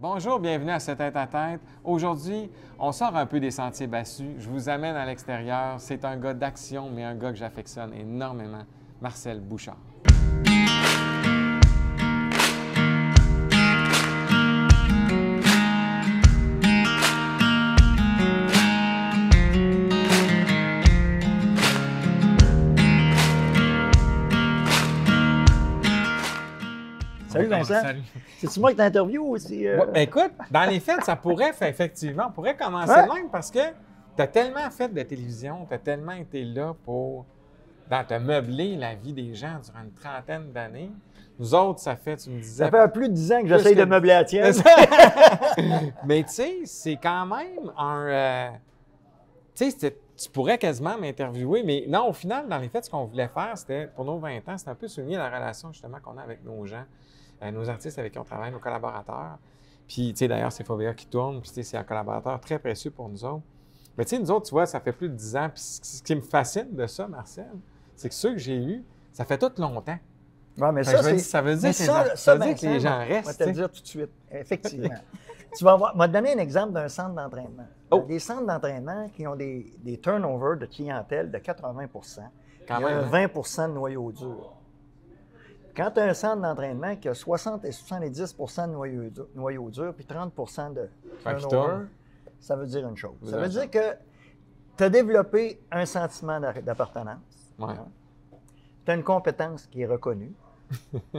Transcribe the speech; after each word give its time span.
Bonjour, 0.00 0.40
bienvenue 0.40 0.70
à 0.70 0.80
ce 0.80 0.92
tête 0.92 1.14
à 1.14 1.26
tête. 1.26 1.60
Aujourd'hui, 1.84 2.50
on 2.78 2.90
sort 2.90 3.14
un 3.14 3.26
peu 3.26 3.38
des 3.38 3.50
sentiers 3.50 3.86
battus. 3.86 4.30
Je 4.38 4.48
vous 4.48 4.70
amène 4.70 4.96
à 4.96 5.04
l'extérieur. 5.04 5.78
C'est 5.78 6.06
un 6.06 6.16
gars 6.16 6.32
d'action, 6.32 6.88
mais 6.88 7.04
un 7.04 7.14
gars 7.14 7.32
que 7.32 7.36
j'affectionne 7.36 7.92
énormément, 7.92 8.64
Marcel 9.02 9.40
Bouchard. 9.40 9.89
Vincent. 27.50 27.82
C'est-tu 28.38 28.60
moi 28.60 28.70
qui 28.70 28.76
t'interview 28.76 29.22
ou 29.34 29.38
c'est. 29.38 29.66
euh, 29.68 29.80
Ouais, 29.80 29.86
ben 29.92 30.00
écoute, 30.02 30.32
dans 30.50 30.64
les 30.68 30.80
faits, 30.80 31.04
ça 31.04 31.16
pourrait, 31.16 31.52
fait- 31.52 31.68
effectivement, 31.68 32.24
on 32.28 32.32
pourrait 32.32 32.56
commencer 32.56 32.92
Ouais. 32.92 33.14
même 33.14 33.28
parce 33.30 33.50
que 33.50 33.58
tu 34.16 34.22
as 34.22 34.26
tellement 34.26 34.70
fait 34.70 34.88
de 34.92 35.02
télévision, 35.02 35.66
tu 35.68 35.74
as 35.74 35.78
tellement 35.78 36.12
été 36.12 36.44
là 36.44 36.74
pour 36.84 37.24
dans, 37.90 38.04
te 38.04 38.14
meubler 38.14 38.76
la 38.76 38.94
vie 38.94 39.12
des 39.12 39.34
gens 39.34 39.58
durant 39.64 39.82
une 39.82 39.92
trentaine 39.92 40.52
d'années. 40.52 40.90
Nous 41.38 41.54
autres, 41.54 41.80
ça 41.80 41.96
fait, 41.96 42.16
tu 42.18 42.30
me 42.30 42.40
disais. 42.40 42.64
Ça 42.64 42.70
fait 42.70 42.92
plus 42.92 43.08
de 43.08 43.14
10 43.14 43.32
ans 43.32 43.40
que 43.42 43.48
j'essaye 43.48 43.74
que- 43.74 43.80
de 43.80 43.84
meubler 43.84 44.10
la 44.12 44.24
tienne. 44.24 44.52
Mais 46.06 46.22
tu 46.24 46.32
sais, 46.32 46.54
c'est 46.64 46.96
quand 46.96 47.26
même 47.26 47.72
un. 47.76 48.06
euh, 48.06 48.48
tu 49.54 49.70
sais, 49.70 49.96
tu 50.16 50.30
pourrais 50.30 50.58
quasiment 50.58 50.98
m'interviewer, 50.98 51.62
mais 51.62 51.84
non, 51.88 52.08
au 52.08 52.12
final, 52.12 52.46
dans 52.48 52.58
les 52.58 52.68
faits, 52.68 52.84
ce 52.84 52.90
qu'on 52.90 53.04
voulait 53.04 53.28
faire, 53.28 53.52
c'était, 53.56 53.86
pour 53.86 54.04
nos 54.04 54.18
20 54.18 54.36
ans, 54.48 54.58
c'était 54.58 54.70
un 54.70 54.74
peu 54.74 54.86
souligner 54.86 55.16
la 55.16 55.28
relation 55.30 55.72
justement 55.72 55.98
qu'on 56.02 56.18
a 56.18 56.22
avec 56.22 56.44
nos 56.44 56.64
gens, 56.66 56.84
nos 57.52 57.68
artistes 57.68 57.98
avec 57.98 58.12
qui 58.12 58.18
on 58.18 58.24
travaille, 58.24 58.52
nos 58.52 58.58
collaborateurs. 58.58 59.38
Puis, 59.88 60.12
tu 60.12 60.18
sais, 60.18 60.28
d'ailleurs, 60.28 60.52
c'est 60.52 60.64
Fovea 60.64 60.94
qui 60.94 61.06
tourne, 61.06 61.40
puis 61.40 61.48
tu 61.48 61.54
sais, 61.56 61.62
c'est 61.62 61.76
un 61.76 61.82
collaborateur 61.84 62.38
très 62.40 62.58
précieux 62.58 62.90
pour 62.90 63.08
nous 63.08 63.24
autres. 63.24 63.42
Mais 63.96 64.04
tu 64.04 64.10
sais, 64.10 64.18
nous 64.18 64.30
autres, 64.30 64.46
tu 64.46 64.52
vois, 64.52 64.66
ça 64.66 64.80
fait 64.80 64.92
plus 64.92 65.08
de 65.08 65.14
10 65.14 65.36
ans. 65.36 65.50
Puis 65.52 65.62
ce 65.62 66.02
qui 66.02 66.14
me 66.14 66.20
fascine 66.20 66.74
de 66.74 66.86
ça, 66.86 67.08
Marcel, 67.08 67.50
c'est 67.96 68.08
que 68.08 68.14
ceux 68.14 68.32
que 68.32 68.38
j'ai 68.38 68.56
eus, 68.56 68.84
ça 69.12 69.24
fait 69.24 69.36
tout 69.36 69.50
longtemps. 69.60 69.98
Ouais, 70.58 70.72
mais 70.72 70.84
ça, 70.84 71.02
ça 71.18 71.42
veut 71.42 71.56
dire 71.56 71.62
que 71.62 71.66
les 71.66 71.72
ça, 71.72 72.16
ça 72.16 72.34
veut 72.34 72.44
dire 72.44 72.54
que 72.54 72.66
les 72.66 72.80
gens 72.80 72.98
restent, 72.98 73.32
Je 73.32 73.38
vais 73.38 73.44
te 73.44 73.48
le 73.48 73.52
dire 73.54 73.70
tout 73.70 73.82
de 73.82 73.86
suite. 73.86 74.10
Effectivement. 74.30 74.88
tu 75.56 75.64
vas 75.64 75.76
voir. 75.76 75.92
Je 75.94 75.98
vais 75.98 76.08
te 76.08 76.12
donner 76.12 76.32
un 76.34 76.38
exemple 76.38 76.72
d'un 76.72 76.88
centre 76.88 77.14
d'entraînement. 77.14 77.66
Oh. 77.90 78.04
Des 78.06 78.18
centres 78.18 78.46
d'entraînement 78.46 79.08
qui 79.08 79.26
ont 79.26 79.36
des, 79.36 79.72
des 79.82 79.98
turnovers 79.98 80.56
de 80.58 80.66
clientèle 80.66 81.30
de 81.30 81.38
80 81.38 81.86
Quand 81.92 82.00
Il 82.68 82.68
y 82.68 82.72
a 82.72 82.80
même, 82.80 83.12
un 83.12 83.12
hein? 83.12 83.26
20% 83.26 83.68
de 83.68 83.74
noyau 83.74 84.12
dur. 84.12 84.52
Quand 85.76 85.90
tu 85.92 86.00
as 86.00 86.04
un 86.04 86.14
centre 86.14 86.42
d'entraînement 86.42 86.96
qui 86.96 87.08
a 87.08 87.14
60 87.14 87.64
et 87.64 87.72
70 87.72 88.36
de 88.36 88.66
noyau 88.66 89.10
dur, 89.10 89.26
noyau 89.34 89.70
dur 89.70 89.94
puis 89.94 90.04
30% 90.04 90.74
de 90.74 90.88
turnover, 91.22 91.84
ça 92.40 92.56
veut 92.56 92.66
dire 92.66 92.88
une 92.88 92.96
chose. 92.96 93.16
Ça 93.24 93.38
veut 93.38 93.48
dire 93.48 93.70
que 93.70 93.94
tu 94.76 94.84
as 94.84 94.90
développé 94.90 95.60
un 95.70 95.86
sentiment 95.86 96.40
d'a- 96.40 96.52
d'appartenance. 96.60 97.52
Ouais. 97.58 97.74
Tu 98.84 98.90
as 98.90 98.94
une 98.94 99.04
compétence 99.04 99.66
qui 99.66 99.82
est 99.82 99.86
reconnue. 99.86 100.32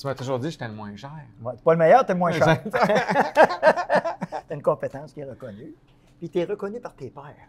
Tu 0.00 0.06
m'as 0.06 0.14
toujours 0.14 0.38
dit 0.38 0.46
que 0.46 0.52
j'étais 0.52 0.68
le 0.68 0.74
moins 0.74 0.94
cher. 0.94 1.10
Ouais, 1.42 1.56
t'es 1.56 1.62
pas 1.64 1.72
le 1.72 1.78
meilleur, 1.78 2.04
tu 2.06 2.12
es 2.12 2.14
le 2.14 2.20
moins 2.20 2.30
cher. 2.30 2.62
Tu 2.62 2.70
as 4.52 4.54
une 4.54 4.62
compétence 4.62 5.12
qui 5.12 5.18
est 5.18 5.24
reconnue. 5.24 5.74
Puis 6.20 6.30
tu 6.30 6.38
es 6.38 6.44
reconnu 6.44 6.78
par 6.78 6.94
tes 6.94 7.10
pairs. 7.10 7.48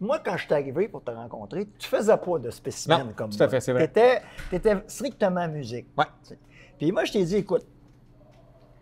Moi, 0.00 0.18
quand 0.24 0.36
je 0.36 0.44
suis 0.44 0.54
arrivé 0.54 0.88
pour 0.88 1.04
te 1.04 1.10
rencontrer, 1.10 1.68
tu 1.78 1.86
faisais 1.88 2.16
pas 2.16 2.38
de 2.38 2.50
spécimen 2.50 3.06
Non, 3.08 3.12
comme 3.12 3.30
tout 3.30 3.42
à 3.42 3.48
fait, 3.48 3.60
c'est 3.60 3.72
vrai. 3.72 3.86
T'étais, 3.86 4.22
t'étais 4.50 4.76
strictement 4.86 5.46
musique. 5.48 5.86
Ouais. 5.96 6.06
T'sais. 6.22 6.38
Puis 6.78 6.90
moi, 6.90 7.04
je 7.04 7.12
t'ai 7.12 7.24
dit, 7.24 7.36
écoute, 7.36 7.66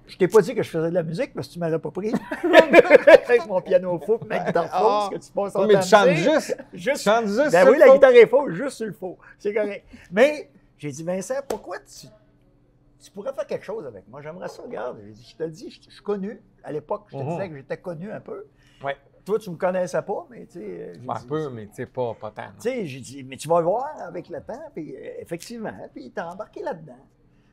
je 0.07 0.17
t'ai 0.17 0.29
pas 0.29 0.41
dit 0.41 0.55
que 0.55 0.63
je 0.63 0.71
faisais 0.71 0.89
de 0.91 0.95
la 0.95 1.03
musique 1.03 1.35
parce 1.35 1.49
que 1.49 1.53
tu 1.55 1.59
m'aurais 1.59 1.79
pas 1.79 1.91
pris. 1.91 2.13
Avec 3.27 3.47
mon 3.47 3.61
piano 3.61 3.99
faux, 3.99 4.21
ma 4.29 4.39
guitare 4.39 4.65
fausse, 4.71 4.73
Ah. 4.73 5.09
que 5.13 5.17
tu 5.19 5.33
passes 5.33 5.55
Oui, 5.57 5.61
ton 5.63 5.67
mais 5.67 5.81
tu 5.81 5.89
chantes 5.89 6.11
juste. 6.11 6.57
Juste. 6.73 6.97
Tu 6.99 7.03
chantes 7.11 7.27
juste 7.27 7.51
Ben 7.53 7.69
oui, 7.69 7.79
la 7.79 7.87
faux. 7.87 7.95
guitare 7.95 8.13
est 8.13 8.27
fausse, 8.27 8.53
juste 8.53 8.77
sur 8.77 8.87
le 8.87 8.93
faux. 8.93 9.19
C'est 9.39 9.53
correct. 9.53 9.85
Mais 10.13 10.51
j'ai 10.79 10.91
dit, 10.93 11.03
Vincent, 11.03 11.35
pourquoi 11.49 11.79
tu, 11.81 12.07
tu 13.01 13.11
pourrais 13.11 13.33
faire 13.35 13.47
quelque 13.47 13.65
chose 13.65 13.85
avec 13.87 14.07
moi? 14.09 14.23
J'aimerais 14.23 14.49
ça, 14.49 14.63
regarde. 14.63 14.99
J'ai 15.05 15.13
dit, 15.13 15.29
je 15.31 15.37
te 15.45 15.49
dis, 15.51 15.71
je, 15.71 15.81
je 15.91 15.95
suis 15.95 16.03
connu. 16.03 16.41
À 16.63 16.71
l'époque, 16.73 17.07
je 17.09 17.19
te 17.19 17.23
Mhm. 17.23 17.29
disais 17.31 17.49
que 17.51 17.57
j'étais 17.57 17.77
connu 17.77 18.11
un 18.13 18.21
peu. 18.21 18.47
Ouais. 18.85 18.97
Toi, 19.29 19.39
tu 19.39 19.51
me 19.51 19.57
connaissais 19.57 20.01
pas, 20.01 20.27
mais 20.31 20.47
tu 20.47 20.53
sais. 20.59 20.93
Ben, 21.05 21.11
un 21.15 21.19
dit, 21.21 21.27
peu, 21.27 21.51
mais 21.51 21.67
tu 21.67 21.75
sais, 21.75 21.85
pas, 21.87 22.15
pas 22.15 22.31
tant. 22.31 22.47
tu 22.55 22.63
sais, 22.63 22.87
j'ai 22.87 23.01
dit, 23.01 23.23
mais 23.25 23.37
tu 23.37 23.47
vas 23.47 23.61
voir 23.61 23.87
avec 24.01 24.31
le 24.31 24.41
temps, 24.41 24.71
puis 24.75 24.97
euh, 24.97 25.01
effectivement, 25.21 25.71
puis 25.95 26.11
t'es 26.11 26.21
embarqué 26.23 26.63
là-dedans. 26.63 26.97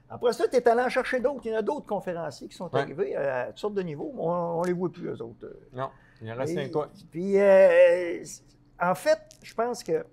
Après 0.10 0.32
ça, 0.32 0.48
tu 0.48 0.56
es 0.56 0.66
allé 0.70 0.82
en 0.84 0.88
chercher 0.88 1.20
d'autres. 1.20 1.42
Il 1.44 1.52
y 1.52 1.54
en 1.56 1.60
a 1.60 1.62
d'autres 1.62 1.86
conférenciers 1.86 2.48
qui 2.48 2.56
sont 2.56 2.74
Ouais. 2.74 2.80
arrivés 2.80 3.16
à 3.18 3.48
toutes 3.48 3.58
sortes 3.58 3.74
de 3.74 3.82
niveaux, 3.82 4.14
mais 4.16 4.22
on, 4.22 4.60
on 4.60 4.64
les 4.64 4.72
voit 4.72 4.90
plus, 4.90 5.08
eux 5.10 5.22
autres. 5.22 5.52
Non, 5.74 5.90
il 6.22 6.32
en 6.32 6.36
reste 6.38 6.56
que 6.56 6.72
toi. 6.72 6.88
Puis, 7.12 7.38
euh, 7.42 8.24
en 8.82 8.96
fait, 8.96 9.20
je 9.44 9.54
pense 9.54 9.84
que 9.84 10.06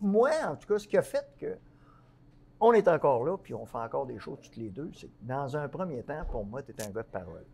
moi, 0.00 0.30
en 0.46 0.54
tout 0.54 0.68
cas, 0.68 0.78
ce 0.78 0.86
qui 0.86 0.96
a 0.96 1.02
fait 1.02 1.26
que 1.40 1.56
on 2.60 2.72
est 2.72 2.86
encore 2.86 3.24
là, 3.24 3.36
puis 3.36 3.52
on 3.52 3.66
fait 3.66 3.78
encore 3.78 4.06
des 4.06 4.20
choses 4.20 4.38
toutes 4.40 4.56
les 4.56 4.70
deux, 4.70 4.90
c'est 4.94 5.08
que 5.08 5.12
dans 5.22 5.56
un 5.56 5.66
premier 5.68 6.04
temps, 6.04 6.24
pour 6.30 6.46
moi, 6.46 6.62
tu 6.62 6.70
es 6.70 6.82
un 6.86 6.90
gars 6.90 7.02
de 7.02 7.08
parole. 7.08 7.44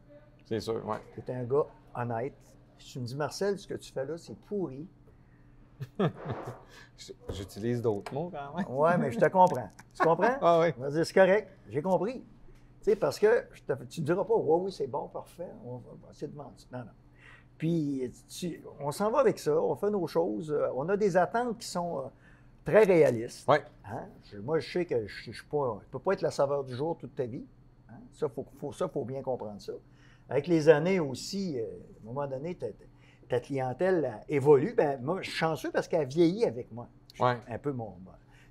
C'est 0.44 0.60
sûr, 0.60 0.86
ouais. 0.86 0.98
Tu 1.14 1.32
es 1.32 1.34
un 1.34 1.44
gars 1.44 1.64
honnête. 1.94 2.34
Tu 2.84 2.98
me 3.00 3.04
dis, 3.06 3.14
Marcel, 3.16 3.58
ce 3.58 3.66
que 3.66 3.74
tu 3.74 3.92
fais 3.92 4.04
là, 4.04 4.16
c'est 4.18 4.36
pourri. 4.36 4.86
J'utilise 7.30 7.80
d'autres 7.80 8.12
mots 8.12 8.30
quand 8.32 8.56
même. 8.56 8.66
Ouais, 8.76 8.98
mais 8.98 9.10
je 9.12 9.18
te 9.18 9.26
comprends. 9.26 9.70
Tu 9.94 10.02
comprends? 10.02 10.36
Ah 10.40 10.60
oui. 10.60 10.68
C'est 11.04 11.12
correct, 11.14 11.48
j'ai 11.68 11.80
compris. 11.82 12.20
Tu 12.82 12.84
sais, 12.90 12.96
parce 12.96 13.18
que 13.18 13.44
je 13.52 13.62
te- 13.62 13.84
tu 13.84 14.00
ne 14.00 14.06
diras 14.06 14.24
pas, 14.24 14.34
oui, 14.36 14.60
oui, 14.64 14.72
c'est 14.72 14.86
bon, 14.86 15.08
parfait, 15.08 15.48
on 15.64 15.76
va, 15.78 15.90
on 15.92 16.06
va 16.06 16.12
essayer 16.12 16.28
de 16.28 16.36
vendre. 16.36 16.52
ça. 16.56 16.66
Non, 16.72 16.84
non. 16.84 16.90
Puis, 17.58 18.10
tu- 18.28 18.62
on 18.80 18.90
s'en 18.90 19.10
va 19.10 19.20
avec 19.20 19.38
ça, 19.38 19.60
on 19.60 19.74
fait 19.76 19.90
nos 19.90 20.06
choses, 20.06 20.54
on 20.74 20.88
a 20.88 20.96
des 20.96 21.16
attentes 21.16 21.58
qui 21.58 21.66
sont 21.68 21.98
euh, 21.98 22.02
très 22.64 22.84
réalistes. 22.84 23.46
Ouais. 23.48 23.62
Hein? 23.84 24.06
Je- 24.30 24.38
moi, 24.38 24.58
je 24.58 24.70
sais 24.72 24.86
que 24.86 25.06
je 25.06 25.30
ne 25.30 25.80
peux 25.90 25.98
pas 25.98 26.12
être 26.14 26.22
la 26.22 26.30
saveur 26.30 26.64
du 26.64 26.74
jour 26.74 26.96
toute 26.96 27.14
ta 27.14 27.26
vie. 27.26 27.44
Hein? 27.90 27.94
Ça, 28.12 28.26
il 28.26 28.32
faut, 28.32 28.46
faut- 28.58 28.72
ça, 28.72 28.88
faut 28.88 29.04
bien 29.04 29.20
comprendre 29.22 29.60
ça. 29.60 29.72
Avec 30.30 30.46
les 30.46 30.68
années 30.70 31.00
aussi, 31.00 31.58
euh, 31.58 31.64
à 31.64 32.02
un 32.02 32.04
moment 32.06 32.26
donné, 32.26 32.54
ta, 32.54 32.68
ta 33.28 33.40
clientèle 33.40 34.10
évolue. 34.28 34.72
Ben, 34.74 34.98
moi, 35.02 35.20
je 35.20 35.28
suis 35.28 35.38
chanceux 35.38 35.70
parce 35.70 35.86
qu'elle 35.88 36.06
vieillit 36.08 36.44
avec 36.46 36.70
moi. 36.72 36.88
Ouais. 37.18 37.36
Un 37.48 37.58
peu 37.58 37.72
mon, 37.72 37.96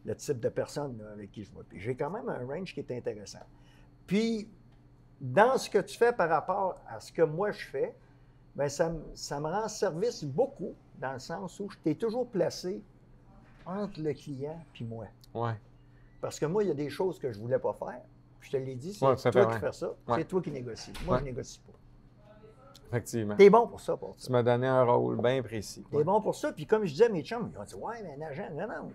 le 0.06 0.16
type 0.16 0.40
de 0.40 0.50
personne 0.50 1.02
avec 1.14 1.32
qui 1.32 1.44
je. 1.44 1.52
Puis 1.68 1.80
j'ai 1.80 1.96
quand 1.96 2.10
même 2.12 2.30
un 2.30 2.46
range 2.46 2.74
qui 2.74 2.82
est 2.82 2.92
intéressant. 2.92 3.40
Puis, 4.06 4.50
dans 5.22 5.58
ce 5.58 5.70
que 5.70 5.80
tu 5.80 5.98
fais 5.98 6.12
par 6.14 6.30
rapport 6.30 6.80
à 6.88 7.00
ce 7.00 7.12
que 7.12 7.22
moi 7.22 7.52
je 7.52 7.66
fais, 7.66 7.96
ben 8.56 8.68
ça, 8.70 8.90
me- 8.90 9.02
ça 9.16 9.40
me 9.40 9.48
rend 9.48 9.68
service 9.68 10.24
beaucoup, 10.24 10.74
dans 11.00 11.14
le 11.14 11.20
sens 11.20 11.60
où 11.60 11.70
je 11.70 11.78
t'ai 11.80 11.96
toujours 11.96 12.28
placé 12.30 12.82
entre 13.66 14.02
le 14.02 14.14
client 14.14 14.60
puis 14.74 14.84
moi. 14.86 15.06
Ouais. 15.34 15.54
Parce 16.22 16.40
que 16.40 16.46
moi, 16.46 16.64
il 16.64 16.68
y 16.68 16.72
a 16.72 16.76
des 16.76 16.90
choses 16.90 17.20
que 17.20 17.32
je 17.32 17.38
ne 17.38 17.44
voulais 17.44 17.60
pas 17.60 17.74
faire. 17.74 18.02
Je 18.42 18.52
te 18.52 18.58
l'ai 18.58 18.76
dit, 18.76 18.94
c'est 18.94 19.06
Ouais, 19.06 19.16
toi 19.16 19.46
qui 19.54 19.60
fais 19.60 19.72
ça, 19.72 19.88
Ouais. 20.08 20.18
c'est 20.18 20.26
toi 20.26 20.42
qui 20.42 20.52
négocies. 20.52 20.94
Moi, 21.06 21.16
Ouais. 21.16 21.20
je 21.22 21.26
négocie 21.26 21.60
pas. 21.60 21.74
Effectivement. 22.88 23.36
T'es 23.36 23.50
bon 23.50 23.68
pour 23.68 23.80
ça, 23.82 23.98
pour 23.98 24.16
Tu 24.16 24.24
ça. 24.24 24.32
m'as 24.32 24.42
donné 24.44 24.66
un 24.66 24.84
rôle 24.84 25.22
bien 25.22 25.44
précis. 25.44 25.84
T'es 25.92 26.04
bon 26.04 26.22
pour 26.22 26.34
ça. 26.36 26.52
Puis 26.54 26.66
comme 26.66 26.86
je 26.86 26.92
disais 26.92 27.06
à 27.06 27.10
mes 27.10 27.24
chums, 27.24 27.52
ils 27.54 27.58
ont 27.60 27.64
dit 27.64 27.76
Ouais, 27.76 28.02
mais 28.04 28.16
un 28.24 28.28
agent, 28.30 28.50
non, 28.54 28.68
non. 28.68 28.92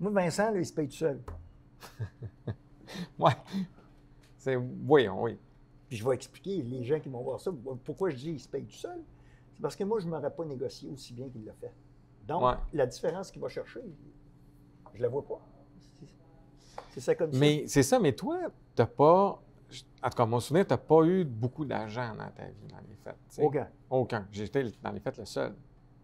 Moi, 0.00 0.10
Vincent, 0.22 0.50
là, 0.50 0.58
il 0.58 0.66
se 0.66 0.72
paye 0.72 0.88
tout 0.88 0.96
seul. 0.96 1.20
Ouais. 3.18 3.32
C'est. 4.38 4.56
Voyons, 4.56 5.22
oui. 5.22 5.38
Puis 5.88 5.96
je 5.98 6.04
vais 6.08 6.14
expliquer, 6.14 6.62
les 6.62 6.84
gens 6.84 6.98
qui 7.00 7.08
vont 7.08 7.22
voir 7.22 7.40
ça, 7.40 7.50
pourquoi 7.84 8.10
je 8.10 8.16
dis 8.16 8.30
il 8.32 8.40
se 8.40 8.48
paye 8.48 8.64
tout 8.64 8.74
seul. 8.76 8.98
C'est 9.54 9.62
parce 9.62 9.76
que 9.76 9.84
moi, 9.84 10.00
je 10.00 10.06
ne 10.06 10.10
m'aurais 10.10 10.34
pas 10.34 10.44
négocié 10.44 10.90
aussi 10.90 11.12
bien 11.14 11.28
qu'il 11.28 11.44
l'a 11.44 11.52
fait. 11.54 11.72
Donc, 12.26 12.42
la 12.72 12.86
différence 12.86 13.30
qu'il 13.30 13.40
va 13.42 13.48
chercher, 13.48 13.80
je 14.92 14.98
ne 14.98 15.02
la 15.02 15.08
vois 15.08 15.24
pas. 15.24 15.40
C'est- 15.80 16.06
C'est 16.90 17.00
ça 17.00 17.14
comme 17.14 17.32
ça. 17.32 17.38
Mais 17.38 17.64
c'est 17.66 17.82
ça, 17.82 17.98
mais 17.98 18.12
toi, 18.12 18.38
t'as 18.74 18.86
pas. 18.86 19.40
En 20.04 20.10
tout 20.10 20.16
cas, 20.16 20.26
mon 20.26 20.40
souvenir, 20.40 20.66
t'as 20.66 20.76
pas 20.76 21.02
eu 21.04 21.24
beaucoup 21.24 21.64
d'argent 21.64 22.14
dans 22.16 22.28
ta 22.30 22.44
vie, 22.44 22.66
dans 22.68 22.76
les 22.88 22.96
fêtes. 23.02 23.16
Aucun. 23.38 23.68
Aucun. 23.88 24.26
J'étais 24.30 24.64
dans 24.82 24.90
les 24.90 25.00
fêtes 25.00 25.18
le 25.18 25.24
seul. 25.24 25.54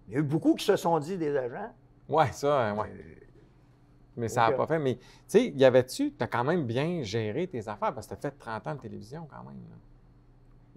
Il 0.07 0.15
y 0.15 0.17
a 0.17 0.21
eu 0.21 0.23
beaucoup 0.23 0.55
qui 0.55 0.65
se 0.65 0.77
sont 0.77 0.99
dit 0.99 1.19
des 1.19 1.37
agents. 1.37 1.71
Ouais, 2.09 2.33
ça, 2.33 2.73
ouais. 2.75 2.89
Mais 4.17 4.29
ça 4.29 4.49
n'a 4.49 4.57
pas 4.57 4.67
fait. 4.67 4.79
Mais, 4.79 4.97
tu 4.97 5.03
sais, 5.29 5.47
y 5.49 5.65
avait-tu, 5.65 6.13
tu 6.13 6.25
as 6.25 6.27
quand 6.27 6.45
même 6.45 6.65
bien 6.67 7.03
géré 7.03 7.47
tes 7.47 7.69
affaires 7.69 7.93
parce 7.95 8.07
que 8.07 8.15
tu 8.15 8.27
as 8.27 8.31
fait 8.31 8.37
30 8.39 8.67
ans 8.67 8.75
de 8.75 8.81
télévision 8.81 9.29
quand 9.31 9.45
même. 9.45 9.61
là. 9.69 9.77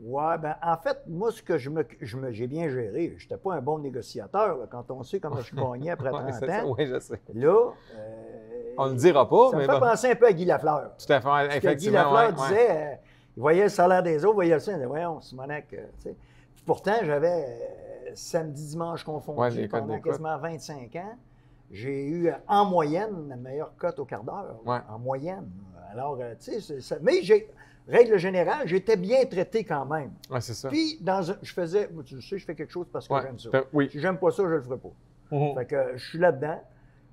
Ouais, 0.04 0.38
ben 0.40 0.56
en 0.64 0.78
fait, 0.78 0.98
moi, 1.08 1.32
ce 1.32 1.44
que 1.44 1.58
je 1.60 1.70
me, 1.70 1.86
je 2.02 2.18
me- 2.18 2.32
j'ai 2.32 2.48
bien 2.48 2.68
géré, 2.70 3.14
je 3.18 3.24
n'étais 3.24 3.38
pas 3.38 3.54
un 3.56 3.62
bon 3.62 3.78
négociateur. 3.80 4.58
là, 4.58 4.66
quand 4.70 4.90
on 4.92 5.04
sait 5.04 5.20
comment 5.20 5.42
je 5.42 5.56
gagnais 5.56 5.92
après 5.92 6.10
30 6.10 6.26
Ouais, 6.26 6.32
c'est 6.34 6.48
ça, 6.48 6.66
ans. 6.66 6.76
oui, 6.78 6.88
je 6.88 7.00
sais. 7.00 7.22
Là, 7.36 7.72
euh, 7.96 8.61
On 8.78 8.88
le 8.88 8.96
dira 8.96 9.28
pas, 9.30 9.50
ça 9.52 9.58
mais 9.58 9.68
me 9.68 9.74
fait 9.74 9.80
bon. 9.80 9.86
penser 9.86 10.12
un 10.12 10.16
peu 10.16 10.26
à 10.28 10.34
Guy 10.34 10.46
Lafleur. 10.46 10.92
Tout 10.98 11.14
à 11.14 11.20
fait, 11.20 11.24
Parce 11.24 11.48
que 11.48 11.52
Guy 11.52 11.58
effectivement. 11.58 11.98
Lafleur 12.14 12.14
ouais, 12.14 12.28
ouais. 12.42 12.48
disait, 12.50 12.72
euh, 12.72 12.96
il 13.38 13.40
voyait 13.42 13.64
le 13.64 13.70
salaire 13.70 14.04
des 14.04 14.24
autres, 14.26 14.34
il 14.34 14.36
voyait 14.36 14.54
le 14.54 14.60
sien, 14.60 14.74
il 14.74 14.76
disait, 14.78 14.86
voyons, 14.88 15.22
Simonac, 15.22 15.66
euh, 15.74 15.86
tu 15.98 16.10
sais. 16.10 16.16
Pourtant, 16.66 16.94
j'avais 17.04 17.46
euh, 17.48 18.12
samedi, 18.14 18.68
dimanche 18.68 19.04
confondu 19.04 19.40
Ouais, 19.40 19.68
pendant 19.68 20.00
quasiment 20.00 20.38
25 20.38 20.96
ans. 20.98 21.16
J'ai 21.72 22.06
eu, 22.08 22.32
en 22.48 22.66
moyenne, 22.66 23.28
la 23.30 23.36
meilleure 23.38 23.74
cote 23.78 23.98
au 24.00 24.06
quart 24.06 24.24
d'heure. 24.24 24.58
En 24.90 25.00
moyenne. 25.00 25.50
Alors, 25.92 26.18
tu 26.44 26.60
sais, 26.62 26.82
ça. 26.82 26.98
Mais 27.02 27.22
j'ai, 27.22 27.50
règle 27.88 28.18
générale, 28.18 28.68
j'étais 28.68 28.96
bien 28.98 29.26
traité 29.26 29.64
quand 29.64 29.86
même. 29.86 30.12
Ouais, 30.30 30.42
c'est 30.42 30.54
ça. 30.54 30.70
Puis, 30.70 30.98
dans 31.02 31.32
un- 31.32 31.36
je 31.42 31.54
faisais, 31.54 31.90
tu 32.06 32.22
sais, 32.22 32.38
je 32.38 32.46
fais 32.46 32.56
quelque 32.56 32.72
chose 32.72 32.88
parce 32.92 33.08
que 33.08 33.14
Ouais. 33.14 33.22
j'aime 33.24 33.40
ça. 33.40 33.50
Oui. 33.74 33.90
Si 33.92 34.00
j'aime 34.00 34.18
pas 34.18 34.32
ça, 34.32 34.44
je 34.44 34.50
le 34.50 34.62
ferai 34.62 34.78
pas. 34.78 34.90
Mhm. 35.32 35.56
Fait 35.56 35.66
que 35.66 35.92
je 35.96 36.10
suis 36.10 36.20
là-dedans. 36.20 36.62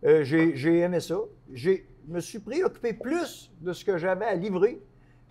Euh, 0.04 0.22
j'ai 0.24 0.78
aimé 0.78 1.00
ça. 1.00 1.16
Je 1.52 1.70
me 2.06 2.20
suis 2.20 2.38
préoccupé 2.38 2.92
plus 2.92 3.50
de 3.60 3.72
ce 3.72 3.84
que 3.84 3.98
j'avais 3.98 4.26
à 4.26 4.34
livrer 4.34 4.80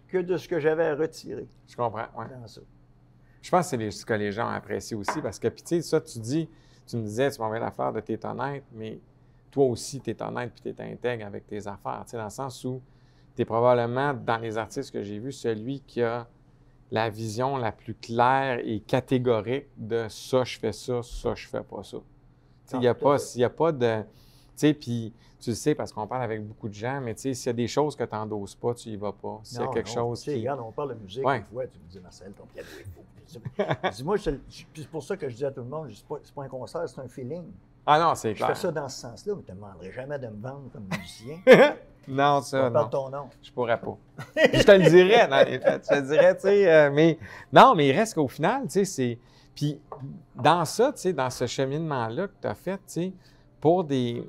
que 0.07 0.17
de 0.17 0.37
ce 0.37 0.47
que 0.47 0.59
j'avais 0.59 0.85
à 0.85 0.95
retirer 0.95 1.47
Je 1.67 1.75
comprends. 1.75 2.05
Je 3.41 3.49
pense 3.49 3.71
que 3.71 3.77
c'est 3.77 3.91
ce 3.91 4.05
que 4.05 4.13
les 4.13 4.31
gens 4.31 4.47
apprécient 4.49 4.97
aussi 4.97 5.21
parce 5.21 5.39
que, 5.39 5.47
puis 5.47 5.63
tu 5.63 5.67
sais, 5.75 5.81
ça, 5.81 6.01
tu 6.01 6.19
dis, 6.19 6.49
tu 6.85 6.97
me 6.97 7.03
disais, 7.03 7.31
tu 7.31 7.39
m'envoies 7.39 7.59
l'affaire 7.59 7.93
de 7.93 7.99
t'es 8.01 8.25
honnête, 8.25 8.63
mais 8.73 8.99
toi 9.51 9.65
aussi, 9.65 10.01
tu 10.01 10.09
es 10.09 10.21
honnête 10.21 10.51
puis 10.53 10.73
tu 10.73 10.81
es 10.81 10.91
intègre 10.91 11.25
avec 11.25 11.47
tes 11.47 11.65
affaires, 11.67 12.01
tu 12.05 12.11
sais, 12.11 12.17
dans 12.17 12.25
le 12.25 12.29
sens 12.29 12.63
où 12.65 12.81
tu 13.35 13.41
es 13.41 13.45
probablement, 13.45 14.13
dans 14.13 14.37
les 14.37 14.57
artistes 14.57 14.91
que 14.91 15.01
j'ai 15.03 15.19
vus, 15.19 15.31
celui 15.31 15.79
qui 15.81 16.01
a 16.01 16.27
la 16.91 17.09
vision 17.09 17.57
la 17.57 17.71
plus 17.71 17.93
claire 17.93 18.59
et 18.63 18.79
catégorique 18.79 19.67
de 19.77 20.07
ça, 20.09 20.43
je 20.43 20.57
fais 20.59 20.71
ça, 20.73 21.01
ça, 21.03 21.35
je 21.35 21.47
fais 21.47 21.63
pas 21.63 21.83
ça. 21.83 21.97
Tu 21.97 22.03
sais, 22.65 22.77
il 22.77 22.79
n'y 22.81 22.87
a, 22.87 22.93
pas- 22.95 23.17
y 23.35 23.43
a 23.43 23.49
pas 23.49 23.71
de. 23.71 24.01
Tu 24.57 24.61
sais, 24.67 24.73
puis 24.73 25.13
tu 25.39 25.51
le 25.51 25.55
sais 25.55 25.75
parce 25.75 25.91
qu'on 25.93 26.07
parle 26.07 26.23
avec 26.23 26.43
beaucoup 26.45 26.67
de 26.67 26.73
gens, 26.73 26.99
mais 26.99 27.13
tu 27.13 27.21
sais, 27.21 27.33
s'il 27.35 27.47
y 27.47 27.49
a 27.51 27.53
des 27.53 27.67
choses 27.67 27.95
que 27.95 28.03
tu 28.03 28.15
n'endosses 28.15 28.55
pas, 28.55 28.73
tu 28.73 28.89
y 28.89 28.95
vas 28.95 29.11
pas. 29.11 29.39
S'il 29.43 29.59
y 29.61 29.63
a 29.63 29.67
quelque 29.67 29.87
non. 29.89 29.93
chose 29.93 30.19
Tu 30.21 30.25
sais, 30.31 30.33
qui. 30.33 30.39
Regarde, 30.39 30.61
on 30.65 30.71
parle 30.71 30.95
de 30.95 31.01
musique, 31.03 31.25
Ouais. 31.25 31.39
des 31.39 31.45
fois, 31.53 31.67
tu 31.67 31.77
me 31.77 31.89
dis, 31.91 31.99
Marcel, 31.99 32.31
ton 32.33 32.45
piano 32.45 32.67
est. 32.79 32.85
Je 33.29 33.37
dis- 33.37 33.97
je 33.99 34.03
moi, 34.03 34.17
je- 34.17 34.31
je- 34.49 34.63
c'est 34.75 34.87
pour 34.87 35.03
ça 35.03 35.15
que 35.15 35.29
je 35.29 35.35
dis 35.35 35.45
à 35.45 35.51
tout 35.51 35.59
le 35.61 35.67
monde, 35.67 35.89
je 35.89 35.95
c'est 35.95 36.07
pas, 36.07 36.17
pas 36.35 36.43
un 36.43 36.47
concert, 36.47 36.89
c'est 36.89 36.99
un 37.01 37.07
feeling. 37.07 37.43
Ah 37.85 37.99
non, 37.99 38.15
c'est 38.15 38.31
Je 38.31 38.37
clair. 38.37 38.49
fais 38.49 38.55
ça 38.55 38.71
dans 38.71 38.89
ce 38.89 38.99
sens-là, 39.01 39.33
mais 39.35 39.43
tu 39.43 39.51
ne 39.51 39.55
me 39.55 39.61
demanderais 39.61 39.91
jamais 39.91 40.17
de 40.19 40.27
me 40.27 40.41
vendre 40.41 40.69
comme 40.73 40.87
musicien. 40.91 41.37
non, 42.07 42.41
ça, 42.41 42.69
non. 42.69 42.87
ton 42.89 43.09
nom. 43.09 43.29
Je 43.43 43.51
pourrais 43.51 43.79
pas. 43.79 43.95
je 44.53 44.63
te 44.63 44.71
le 44.71 44.89
dirais, 44.89 45.27
dans 45.27 45.45
les 45.47 45.59
faits. 45.59 45.83
Je 45.83 45.89
te 45.89 45.95
le 45.95 46.01
dirais, 46.07 46.35
tu 46.35 46.41
sais. 46.41 46.71
euh, 46.71 46.89
mais 46.91 47.19
non, 47.53 47.75
mais 47.75 47.87
il 47.87 47.91
reste 47.91 48.15
qu'au 48.15 48.27
final, 48.27 48.63
tu 48.63 48.69
sais, 48.71 48.85
c'est. 48.85 49.19
Puis 49.55 49.79
dans 50.35 50.65
ça, 50.65 50.91
tu 50.93 51.01
sais, 51.01 51.13
dans 51.13 51.29
ce 51.29 51.45
cheminement-là 51.47 52.27
que 52.27 52.33
tu 52.41 52.47
as 52.47 52.55
fait, 52.55 52.77
tu 52.77 52.81
sais, 52.87 53.13
pour 53.61 53.83
des. 53.83 54.27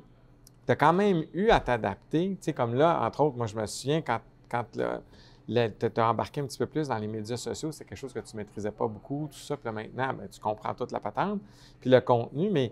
Tu 0.69 0.73
as 0.73 0.75
quand 0.75 0.93
même 0.93 1.25
eu 1.33 1.49
à 1.49 1.59
t'adapter, 1.59 2.29
tu 2.29 2.37
sais, 2.41 2.53
comme 2.53 2.75
là, 2.75 3.01
entre 3.01 3.21
autres, 3.21 3.35
moi, 3.35 3.47
je 3.47 3.55
me 3.55 3.65
souviens 3.65 4.03
quand, 4.03 4.19
quand 4.51 4.63
tu 4.71 4.81
as 4.83 6.07
embarqué 6.07 6.41
un 6.41 6.43
petit 6.45 6.59
peu 6.59 6.67
plus 6.67 6.89
dans 6.89 6.97
les 6.99 7.07
médias 7.07 7.37
sociaux, 7.37 7.71
c'est 7.71 7.85
quelque 7.85 7.97
chose 7.97 8.13
que 8.13 8.19
tu 8.19 8.37
maîtrisais 8.37 8.69
pas 8.69 8.87
beaucoup, 8.87 9.27
tout 9.31 9.39
ça. 9.39 9.57
Puis 9.57 9.65
là, 9.65 9.71
maintenant, 9.71 10.13
ben, 10.13 10.27
tu 10.31 10.39
comprends 10.39 10.75
toute 10.75 10.91
la 10.91 10.99
patente, 10.99 11.39
puis 11.79 11.89
le 11.89 11.99
contenu, 12.01 12.51
mais. 12.51 12.71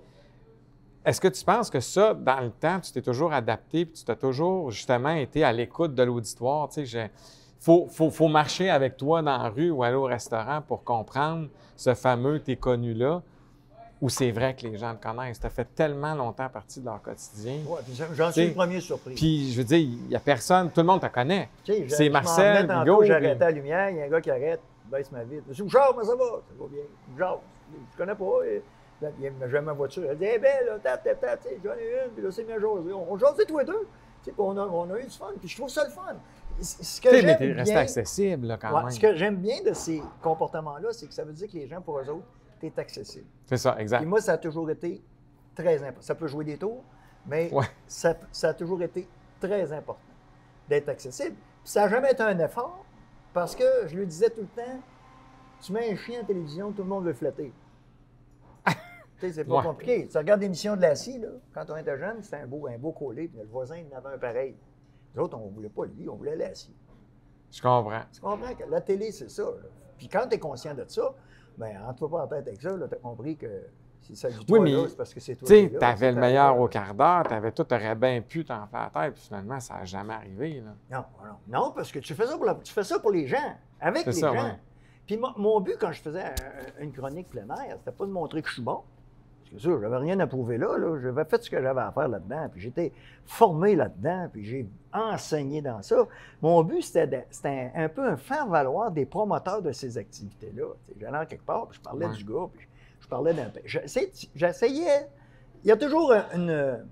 Est-ce 1.04 1.20
que 1.20 1.28
tu 1.28 1.44
penses 1.44 1.72
que 1.72 1.80
ça, 1.80 2.14
dans 2.14 2.42
le 2.42 2.52
temps, 2.52 2.80
tu 2.82 2.92
t'es 2.92 3.02
toujours 3.02 3.34
adapté, 3.34 3.86
puis 3.86 3.96
tu 3.96 4.04
t'as 4.04 4.16
toujours 4.16 4.70
justement 4.70 5.14
été 5.14 5.44
à 5.44 5.52
l'écoute 5.52 5.96
de 5.96 6.04
l'auditoire? 6.04 6.70
Tu 6.70 6.86
sais, 6.86 7.06
il 7.06 7.10
faut, 7.60 7.88
faut, 7.90 8.12
faut 8.12 8.28
marcher 8.28 8.70
avec 8.70 8.98
toi 8.98 9.24
dans 9.24 9.42
la 9.42 9.50
rue 9.50 9.72
ou 9.72 9.82
aller 9.82 9.96
au 9.96 10.04
restaurant 10.04 10.62
pour 10.62 10.84
comprendre 10.84 11.48
ce 11.76 11.96
fameux 11.96 12.42
t'es 12.42 12.58
connu-là, 12.58 13.24
ou 14.02 14.10
c'est 14.10 14.32
vrai 14.32 14.56
que 14.56 14.62
les 14.68 14.78
gens 14.78 14.92
le 14.92 14.98
connaissent. 14.98 15.40
Ça 15.40 15.50
fait 15.50 15.68
tellement 15.76 16.14
longtemps 16.16 16.50
partie 16.50 16.80
de 16.82 16.86
leur 16.86 17.02
quotidien. 17.02 17.58
Puis 17.86 18.04
j'en 18.16 18.32
suis 18.32 18.48
le 18.48 18.54
premier 18.54 18.80
surpris. 18.80 19.16
Puis, 19.16 19.52
je 19.52 19.58
veux 19.58 19.64
dire, 19.64 19.78
il 19.80 20.08
n'y 20.08 20.16
a 20.16 20.20
personne, 20.20 20.70
tout 20.72 20.82
le 20.82 20.88
monde 20.88 21.02
te 21.02 21.08
connaît. 21.08 21.50
Je- 21.68 21.88
c'est 21.90 22.06
je 22.06 22.12
Marcel, 22.12 22.66
Hugo, 22.66 23.02
à 23.04 23.20
la 23.20 23.52
lumière, 23.52 23.90
il 23.90 23.98
y 23.98 24.02
a 24.02 24.06
un 24.06 24.10
gars 24.10 24.22
qui 24.22 24.32
arrête, 24.32 24.60
baisse 24.92 25.12
ma 25.12 25.24
vitre. 25.24 25.44
Monsieur 25.48 25.64
Bouchard, 25.64 25.96
mais 25.98 26.04
ça 26.04 26.16
va, 26.16 26.26
ça 26.26 26.54
va 26.60 26.66
bien. 26.68 26.84
Bouchard, 27.10 27.40
je 27.92 27.98
connais 27.98 28.16
pas. 28.16 28.26
là, 29.02 29.10
il 29.22 29.32
j'aime 29.52 29.66
ma 29.66 29.74
voiture. 29.74 30.04
Elle 30.10 30.18
dit, 30.18 30.26
eh 30.26 30.40
ben, 30.40 30.66
là, 30.66 30.78
tap, 30.82 31.08
j'en 31.64 31.72
ai 31.72 32.06
une, 32.06 32.12
puis 32.14 32.24
là, 32.24 32.32
c'est 32.32 32.44
bien 32.44 32.60
José. 32.60 32.92
On, 32.94 33.12
on 33.14 33.18
jasait 33.18 33.46
tous 33.46 33.60
les 33.60 33.66
deux. 33.66 33.88
On 34.38 34.58
a, 34.58 34.62
on 34.66 34.90
a 34.94 35.00
eu 35.00 35.04
du 35.06 35.10
fun, 35.12 35.28
puis 35.40 35.48
je 35.48 35.56
trouve 35.56 35.70
ça 35.70 35.86
le 35.86 35.90
fun. 35.92 36.02
Ce 36.60 37.00
que 37.00 37.10
mais 37.24 37.54
bien, 37.64 37.78
accessible, 37.78 38.48
là, 38.48 38.58
quand 38.58 38.74
Ouais, 38.76 38.82
même. 38.84 38.92
ce 38.92 39.00
que 39.00 39.16
j'aime 39.16 39.36
bien 39.38 39.62
de 39.64 39.74
ces 39.74 40.02
comportements-là, 40.24 40.90
c'est 40.92 41.06
que 41.08 41.14
ça 41.14 41.24
veut 41.24 41.32
dire 41.34 41.48
que 41.48 41.54
les 41.54 41.68
gens, 41.68 41.80
pour 41.82 42.00
eux 42.00 42.10
autres, 42.10 42.26
t'es 42.60 42.74
accessible. 42.80 43.26
C'est 43.46 43.58
ça, 43.58 43.76
exact. 43.80 44.00
Puis 44.00 44.08
moi, 44.08 44.22
ça 44.22 44.34
a 44.34 44.38
toujours 44.38 44.70
été 44.70 45.02
très 45.56 45.78
important. 45.82 46.02
Ça 46.02 46.16
peut 46.16 46.28
jouer 46.28 46.46
des 46.46 46.58
tours, 46.58 46.84
mais 47.26 47.52
Ouais. 47.54 47.66
ça, 47.88 48.16
ça 48.32 48.50
a 48.50 48.54
toujours 48.54 48.82
été 48.82 49.08
très 49.40 49.72
important 49.74 50.00
d'être 50.70 50.90
accessible. 50.90 51.36
Puis 51.64 51.72
ça 51.72 51.82
n'a 51.82 51.90
jamais 51.90 52.12
été 52.12 52.24
un 52.24 52.38
effort 52.40 52.84
parce 53.34 53.56
que 53.56 53.64
je 53.88 53.98
lui 53.98 54.06
disais 54.08 54.30
tout 54.30 54.42
le 54.42 54.48
temps 54.64 54.80
tu 55.62 55.72
mets 55.74 55.92
un 55.92 55.96
chien 55.96 56.22
en 56.22 56.24
télévision, 56.24 56.72
tout 56.72 56.84
le 56.84 56.90
monde 56.90 57.06
veut 57.06 57.14
flatter. 57.14 57.52
tu 58.68 58.74
sais, 59.18 59.32
c'est 59.32 59.44
pas 59.46 59.58
Ouais. 59.58 59.64
compliqué. 59.64 60.08
Tu 60.08 60.18
regardes 60.18 60.42
l'émission 60.42 60.76
de 60.76 60.82
la 60.82 60.96
scie, 60.96 61.18
là, 61.18 61.30
quand 61.54 61.66
on 61.70 61.78
était 61.78 61.98
jeune, 61.98 62.22
c'était 62.22 62.38
un 62.38 62.46
beau, 62.48 62.68
un 62.68 62.78
beau 62.78 62.92
collé, 62.92 63.28
puis 63.28 63.40
le 63.40 63.48
voisin, 63.48 63.78
il 63.78 63.92
en 63.94 63.98
avait 63.98 64.16
un 64.16 64.18
pareil. 64.20 64.56
Nous 65.16 65.24
autres, 65.24 65.36
on 65.38 65.48
ne 65.50 65.52
voulait 65.56 65.70
pas 65.70 65.86
lui, 65.86 66.08
on 66.08 66.16
voulait 66.16 66.36
la 66.36 66.54
scie. 66.54 66.76
Je 67.52 67.60
comprends. 67.62 68.02
Tu 68.14 68.22
comprends 68.22 68.54
que 68.54 68.66
la 68.70 68.82
télé, 68.82 69.12
c'est 69.12 69.30
ça. 69.32 69.44
là. 69.44 69.68
Puis 69.98 70.08
quand 70.10 70.28
tu 70.28 70.36
es 70.36 70.40
conscient 70.40 70.76
de 70.76 70.86
ça, 70.88 71.14
ben, 71.58 71.78
entre 71.88 72.08
pas 72.08 72.24
en 72.24 72.28
tête 72.28 72.48
avec 72.48 72.62
ça, 72.62 72.72
tu 72.78 72.84
as 72.84 72.98
compris 73.00 73.36
que 73.36 73.48
si 74.02 74.16
ça 74.16 74.30
Oui, 74.50 74.60
mais, 74.60 74.88
c'est 74.88 74.96
parce 74.96 75.14
que 75.14 75.20
c'est 75.20 75.36
toi 75.36 75.48
Tu 75.48 75.72
t'avais 75.74 76.12
le 76.12 76.20
meilleur 76.20 76.58
au 76.60 76.68
quart 76.68 76.94
d'heure, 76.94 77.24
t'avais 77.24 77.52
tout, 77.52 77.64
t'aurais 77.64 77.96
bien 77.96 78.22
pu 78.22 78.46
t'en 78.46 78.66
faire 78.68 78.90
tête, 78.94 79.14
puis 79.16 79.24
finalement, 79.24 79.60
ça 79.60 79.76
n'a 79.76 79.86
jamais 79.86 80.14
arrivé, 80.14 80.62
là. 80.62 80.76
Non, 80.98 81.06
non, 81.26 81.36
non, 81.60 81.72
parce 81.76 81.92
que 81.92 82.00
tu 82.00 82.14
fais 82.14 82.26
ça 82.26 82.36
pour, 82.38 82.46
la- 82.46 82.56
tu 82.56 82.72
fais 82.72 82.84
ça 82.84 83.00
pour 83.00 83.12
les 83.12 83.28
gens, 83.28 83.56
avec 83.82 84.06
les 84.06 84.12
ça, 84.14 84.34
gens. 84.34 84.44
ouais. 84.44 84.60
Puis 85.06 85.18
mon, 85.18 85.32
mon 85.38 85.60
but 85.62 85.78
quand 85.80 85.92
je 85.92 86.02
faisais 86.02 86.26
euh, 86.26 86.62
une 86.82 86.92
chronique 86.92 87.30
plein 87.30 87.48
air, 87.50 87.78
c'était 87.80 87.92
pas 87.96 88.06
de 88.06 88.12
montrer 88.12 88.42
que 88.42 88.50
je 88.50 88.54
suis 88.56 88.62
bon. 88.62 88.82
Que 89.50 89.60
ça, 89.60 89.70
j'avais 89.82 89.98
rien 89.98 90.20
à 90.20 90.28
prouver 90.28 90.58
là, 90.58 90.78
là. 90.78 91.00
J'avais 91.02 91.24
fait 91.26 91.42
ce 91.44 91.50
que 91.50 91.62
j'avais 91.62 91.80
à 91.82 91.92
faire 91.92 92.08
là-dedans, 92.10 92.50
puis 92.52 92.60
j'étais 92.62 92.92
formé 93.26 93.76
là-dedans, 93.76 94.28
puis 94.32 94.44
j'ai 94.44 94.68
enseigné 94.94 95.62
dans 95.62 95.82
ça. 95.82 96.06
Mon 96.42 96.64
but, 96.64 96.82
c'était 96.82 97.26
un, 97.46 97.84
un 97.86 97.90
peu 97.90 98.06
un 98.08 98.18
faire-valoir 98.18 98.92
des 98.92 99.06
promoteurs 99.06 99.62
de 99.62 99.72
ces 99.72 99.98
activités-là. 99.98 100.66
J'allais 101.00 101.18
en 101.18 101.26
quelque 101.26 101.46
part, 101.46 101.68
puis 101.68 101.78
je 101.78 101.82
parlais 101.82 102.08
Ouais. 102.08 102.14
du 102.16 102.24
gars, 102.26 102.48
puis 102.54 102.68
je, 103.00 103.04
je 103.04 103.08
parlais 103.08 103.34
d'un... 103.34 103.50
j'essayais- 103.66 104.12
J'essayais... 104.36 105.08
Il 105.64 105.70
y 105.70 105.72
a 105.72 105.78
toujours 105.78 106.12
un- 106.14 106.26
une, 106.36 106.86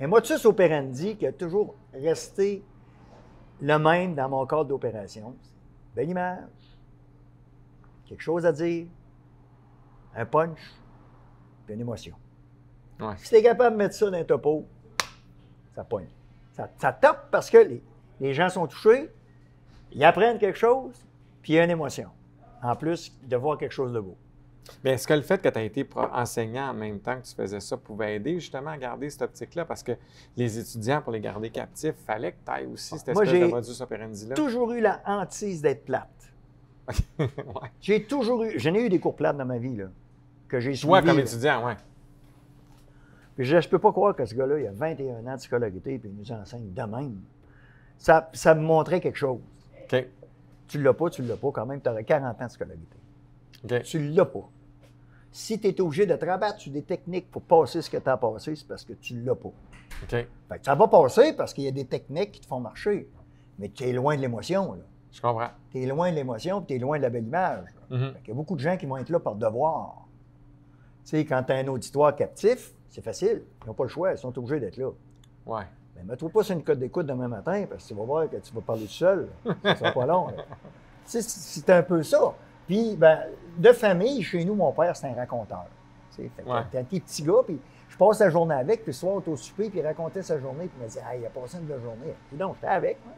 un 0.00 0.06
modus 0.06 0.44
operandi 0.44 1.16
qui 1.16 1.26
a 1.26 1.32
toujours 1.32 1.74
resté 1.94 2.62
le 3.62 3.78
même 3.78 4.14
dans 4.14 4.28
mon 4.28 4.44
cadre 4.46 4.66
d'opération. 4.66 5.34
Belle 5.94 6.10
image, 6.10 6.44
quelque 8.06 8.22
chose 8.22 8.44
à 8.44 8.52
dire, 8.52 8.86
un 10.14 10.24
punch, 10.26 10.58
puis 11.66 11.74
une 11.74 11.80
émotion. 11.80 12.14
Ouais. 13.00 13.14
Si 13.18 13.28
tu 13.28 13.34
es 13.34 13.42
capable 13.42 13.76
de 13.76 13.82
mettre 13.82 13.94
ça 13.94 14.10
dans 14.10 14.16
un 14.16 14.24
topo, 14.24 14.64
ça 15.74 15.84
pogne. 15.84 16.08
Ça, 16.52 16.70
ça 16.78 16.92
tape 16.92 17.30
parce 17.30 17.50
que 17.50 17.58
les, 17.58 17.82
les 18.20 18.32
gens 18.32 18.48
sont 18.48 18.66
touchés, 18.66 19.10
ils 19.92 20.04
apprennent 20.04 20.38
quelque 20.38 20.58
chose, 20.58 21.04
puis 21.42 21.54
il 21.54 21.56
y 21.56 21.58
a 21.58 21.64
une 21.64 21.70
émotion. 21.70 22.08
En 22.62 22.74
plus 22.74 23.12
de 23.22 23.36
voir 23.36 23.58
quelque 23.58 23.72
chose 23.72 23.92
de 23.92 24.00
beau. 24.00 24.16
Mais 24.82 24.92
est-ce 24.92 25.06
que 25.06 25.14
le 25.14 25.22
fait 25.22 25.40
que 25.40 25.48
tu 25.48 25.58
as 25.58 25.62
été 25.62 25.88
enseignant 26.12 26.70
en 26.70 26.74
même 26.74 26.98
temps 26.98 27.16
que 27.20 27.26
tu 27.26 27.34
faisais 27.34 27.60
ça 27.60 27.76
pouvait 27.76 28.16
aider 28.16 28.40
justement 28.40 28.70
à 28.70 28.78
garder 28.78 29.10
cette 29.10 29.22
optique-là? 29.22 29.64
Parce 29.64 29.82
que 29.82 29.92
les 30.36 30.58
étudiants, 30.58 31.02
pour 31.02 31.12
les 31.12 31.20
garder 31.20 31.50
captifs, 31.50 31.94
fallait 32.06 32.32
que 32.32 32.38
tu 32.44 32.50
ailles 32.50 32.66
aussi 32.66 32.98
cette 32.98 33.14
Moi, 33.14 33.24
espèce 33.24 33.40
de 33.40 33.46
j'ai 33.46 33.52
modus 33.52 33.80
operandi-là. 33.80 34.34
Toujours 34.34 34.72
eu 34.72 34.80
la 34.80 35.00
hantise 35.06 35.62
d'être 35.62 35.84
plate. 35.84 36.32
ouais. 37.18 37.28
J'ai 37.80 38.04
toujours 38.04 38.44
eu, 38.44 38.58
j'en 38.58 38.74
ai 38.74 38.80
eu 38.80 38.88
des 38.88 38.98
cours 38.98 39.16
plates 39.16 39.36
dans 39.36 39.44
ma 39.44 39.58
vie, 39.58 39.76
là, 39.76 39.86
que 40.48 40.60
j'ai 40.60 40.72
Toi, 40.76 40.98
suivis, 40.98 41.06
comme 41.08 41.16
là. 41.18 41.22
étudiant, 41.24 41.66
ouais. 41.66 41.76
Puis 43.36 43.44
je 43.44 43.56
ne 43.56 43.62
peux 43.62 43.78
pas 43.78 43.92
croire 43.92 44.14
que 44.16 44.24
ce 44.24 44.34
gars-là, 44.34 44.58
il 44.58 44.66
a 44.66 44.72
21 44.72 45.26
ans 45.26 45.34
de 45.36 45.40
scolarité, 45.40 45.98
puis 45.98 46.08
il 46.10 46.16
nous 46.16 46.32
enseigne 46.32 46.72
de 46.72 46.82
même. 46.82 47.20
Ça, 47.98 48.30
ça 48.32 48.54
me 48.54 48.62
montrait 48.62 49.00
quelque 49.00 49.18
chose. 49.18 49.40
OK. 49.92 50.06
Tu 50.68 50.82
l'as 50.82 50.94
pas, 50.94 51.10
tu 51.10 51.22
l'as 51.22 51.36
pas, 51.36 51.50
quand 51.52 51.66
même, 51.66 51.80
tu 51.80 51.88
aurais 51.88 52.04
40 52.04 52.40
ans 52.40 52.46
de 52.46 52.50
scolarité. 52.50 52.96
OK. 53.64 53.82
Tu 53.82 53.98
l'as 54.10 54.24
pas. 54.24 54.48
Si 55.30 55.60
tu 55.60 55.68
es 55.68 55.80
obligé 55.82 56.06
de 56.06 56.16
te 56.16 56.24
rabattre 56.24 56.60
sur 56.60 56.72
des 56.72 56.82
techniques 56.82 57.30
pour 57.30 57.42
passer 57.42 57.82
ce 57.82 57.90
que 57.90 57.98
tu 57.98 58.08
as 58.08 58.16
passé, 58.16 58.56
c'est 58.56 58.66
parce 58.66 58.84
que 58.84 58.94
tu 58.94 59.20
l'as 59.20 59.34
pas. 59.34 59.48
OK. 59.48 60.08
Fait 60.10 60.26
que 60.58 60.64
ça 60.64 60.74
va 60.74 60.88
passer 60.88 61.34
parce 61.34 61.52
qu'il 61.52 61.64
y 61.64 61.68
a 61.68 61.72
des 61.72 61.84
techniques 61.84 62.32
qui 62.32 62.40
te 62.40 62.46
font 62.46 62.60
marcher. 62.60 63.08
Mais 63.58 63.68
tu 63.68 63.84
es 63.84 63.92
loin 63.92 64.16
de 64.16 64.22
l'émotion. 64.22 64.72
là. 64.74 64.80
Je 65.12 65.20
comprends. 65.20 65.48
Tu 65.70 65.82
es 65.82 65.86
loin 65.86 66.10
de 66.10 66.16
l'émotion, 66.16 66.62
tu 66.62 66.74
es 66.74 66.78
loin 66.78 66.96
de 66.98 67.02
la 67.02 67.10
belle 67.10 67.24
image. 67.26 67.68
Mhm. 67.90 68.12
Fait 68.14 68.18
qu'il 68.20 68.28
y 68.28 68.32
a 68.32 68.34
beaucoup 68.34 68.54
de 68.54 68.60
gens 68.60 68.76
qui 68.76 68.86
vont 68.86 68.96
être 68.96 69.10
là 69.10 69.20
par 69.20 69.34
devoir. 69.34 70.05
Tu 71.06 71.10
sais, 71.10 71.24
quand 71.24 71.40
tu 71.44 71.52
as 71.52 71.56
un 71.58 71.68
auditoire 71.68 72.16
captif, 72.16 72.72
c'est 72.88 73.00
facile. 73.00 73.44
Ils 73.62 73.68
n'ont 73.68 73.74
pas 73.74 73.84
le 73.84 73.88
choix, 73.88 74.10
ils 74.10 74.18
sont 74.18 74.36
obligés 74.36 74.58
d'être 74.58 74.76
là. 74.76 74.90
Ouais. 75.46 75.62
Mais 75.94 76.02
mets-toi 76.02 76.28
pas 76.30 76.42
sur 76.42 76.56
une 76.56 76.64
cote 76.64 76.80
d'écoute 76.80 77.06
demain 77.06 77.28
matin 77.28 77.64
parce 77.70 77.84
que 77.84 77.88
tu 77.88 77.94
vas 77.94 78.04
voir 78.04 78.28
que 78.28 78.36
tu 78.38 78.52
vas 78.52 78.60
parler 78.60 78.86
tout 78.86 78.92
seul. 78.92 79.28
Ça 79.62 79.76
sera 79.76 79.92
pas 79.92 80.06
long. 80.06 80.28
Tu 81.08 81.12
sais, 81.12 81.22
c'est 81.22 81.70
un 81.70 81.84
peu 81.84 82.02
ça. 82.02 82.34
Puis, 82.66 82.96
ben, 82.96 83.20
de 83.56 83.70
famille, 83.70 84.24
chez 84.24 84.44
nous, 84.44 84.56
mon 84.56 84.72
père, 84.72 84.96
c'est 84.96 85.06
un 85.06 85.14
raconteur. 85.14 85.66
Tu 86.16 86.28
t'es 86.28 86.78
un 86.78 86.82
petit 86.82 87.22
gars, 87.22 87.44
puis 87.46 87.60
je 87.88 87.96
passe 87.96 88.18
la 88.18 88.28
journée 88.28 88.56
avec, 88.56 88.82
puis 88.82 88.92
soir, 88.92 89.14
on 89.14 89.20
est 89.20 89.28
au 89.28 89.36
souper, 89.36 89.70
puis 89.70 89.78
il 89.78 89.86
racontait 89.86 90.24
sa 90.24 90.40
journée, 90.40 90.66
puis 90.66 90.72
il 90.80 90.82
me 90.82 90.88
disait, 90.88 91.02
ah, 91.08 91.14
il 91.14 91.24
a 91.24 91.30
passé 91.30 91.58
une 91.58 91.66
belle 91.66 91.80
journée. 91.80 92.12
Puis 92.28 92.36
donc, 92.36 92.56
j'étais 92.56 92.66
avec. 92.66 92.98
moi. 93.04 93.14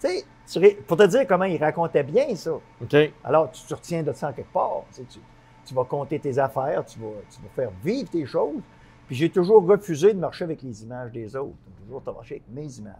Tu 0.00 0.24
sais, 0.46 0.78
pour 0.86 0.96
te 0.96 1.06
dire 1.08 1.26
comment 1.26 1.46
il 1.46 1.58
racontait 1.58 2.04
bien 2.04 2.32
ça. 2.36 2.52
OK. 2.52 2.96
Alors, 3.24 3.50
tu 3.50 3.62
te 3.64 3.74
retiens 3.74 4.04
de 4.04 4.12
ça 4.12 4.28
en 4.28 4.32
quelque 4.32 4.52
part. 4.52 4.84
Tu, 4.94 5.02
sais, 5.02 5.20
tu- 5.64 5.74
vas 5.74 5.84
compter 5.84 6.18
tes 6.20 6.38
affaires, 6.38 6.84
tu 6.84 6.98
vas, 6.98 7.08
tu 7.30 7.40
vas 7.42 7.48
faire 7.54 7.70
vivre 7.84 8.08
tes 8.10 8.26
choses. 8.26 8.60
Puis 9.06 9.16
j'ai 9.16 9.30
toujours 9.30 9.66
refusé 9.66 10.14
de 10.14 10.18
marcher 10.18 10.44
avec 10.44 10.62
les 10.62 10.82
images 10.82 11.12
des 11.12 11.34
autres. 11.36 11.54
J'ai 11.78 11.84
toujours 11.84 12.02
marché 12.14 12.34
avec 12.36 12.48
mes 12.50 12.72
images. 12.78 12.94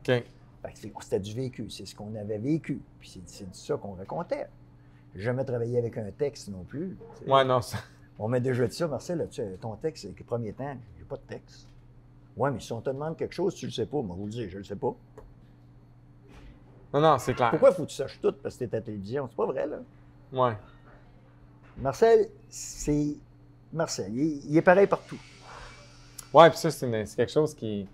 OK. 0.00 0.06
Fait 0.06 0.24
que 0.72 0.78
c'est- 0.78 0.92
C'était 1.00 1.20
du 1.20 1.34
vécu, 1.34 1.70
c'est 1.70 1.86
ce 1.86 1.94
qu'on 1.94 2.14
avait 2.16 2.38
vécu. 2.38 2.80
Puis 3.00 3.20
c'est- 3.26 3.54
ça 3.54 3.76
qu'on 3.76 3.92
racontait. 3.94 4.46
J'ai 5.14 5.22
jamais 5.22 5.44
travaillé 5.44 5.78
avec 5.78 5.96
un 5.98 6.10
texte 6.10 6.48
non 6.48 6.64
plus. 6.64 6.96
Ouais, 7.26 7.44
non, 7.44 7.60
ça. 7.62 7.78
On 8.18 8.28
m'a 8.28 8.40
déjà 8.40 8.66
dit 8.66 8.74
ça, 8.76 8.88
Marcel, 8.88 9.20
as-tu 9.20 9.42
ton 9.60 9.74
texte, 9.76 10.02
c'est 10.02 10.18
le 10.18 10.24
premier 10.24 10.52
temps, 10.52 10.76
j'ai 10.98 11.04
pas 11.04 11.16
de 11.16 11.22
texte. 11.22 11.68
Ouais, 12.36 12.50
mais 12.50 12.60
si 12.60 12.72
on 12.72 12.80
te 12.80 12.90
demande 12.90 13.16
quelque 13.16 13.34
chose, 13.34 13.54
tu 13.54 13.66
le 13.66 13.72
sais 13.72 13.86
pas, 13.86 14.00
moi, 14.02 14.14
vous 14.18 14.26
le 14.26 14.30
dire, 14.32 14.48
je 14.50 14.58
le 14.58 14.64
sais 14.64 14.76
pas. 14.76 14.94
Non, 16.92 17.00
non, 17.00 17.18
c'est 17.18 17.34
clair. 17.34 17.50
Pourquoi 17.50 17.72
faut 17.72 17.84
que 17.84 17.90
tu 17.90 17.96
saches 17.96 18.18
tout? 18.20 18.32
Parce 18.42 18.56
que 18.56 18.64
t'es 18.64 18.74
à 18.76 18.78
la 18.80 18.84
télévision? 18.84 19.26
C'est 19.28 19.36
pas 19.36 19.46
vrai, 19.46 19.66
là. 19.66 19.76
Ouais. 20.32 20.56
Marcel, 21.80 22.28
c'est. 22.48 23.16
Marcel, 23.72 24.12
il 24.14 24.20
est, 24.20 24.40
il 24.48 24.56
est 24.56 24.62
pareil 24.62 24.86
partout. 24.86 25.18
Ouais, 26.32 26.48
puis 26.50 26.58
ça, 26.58 26.70
c'est 26.70 26.90
quelque 27.16 27.32
chose 27.32 27.54
qui, 27.54 27.86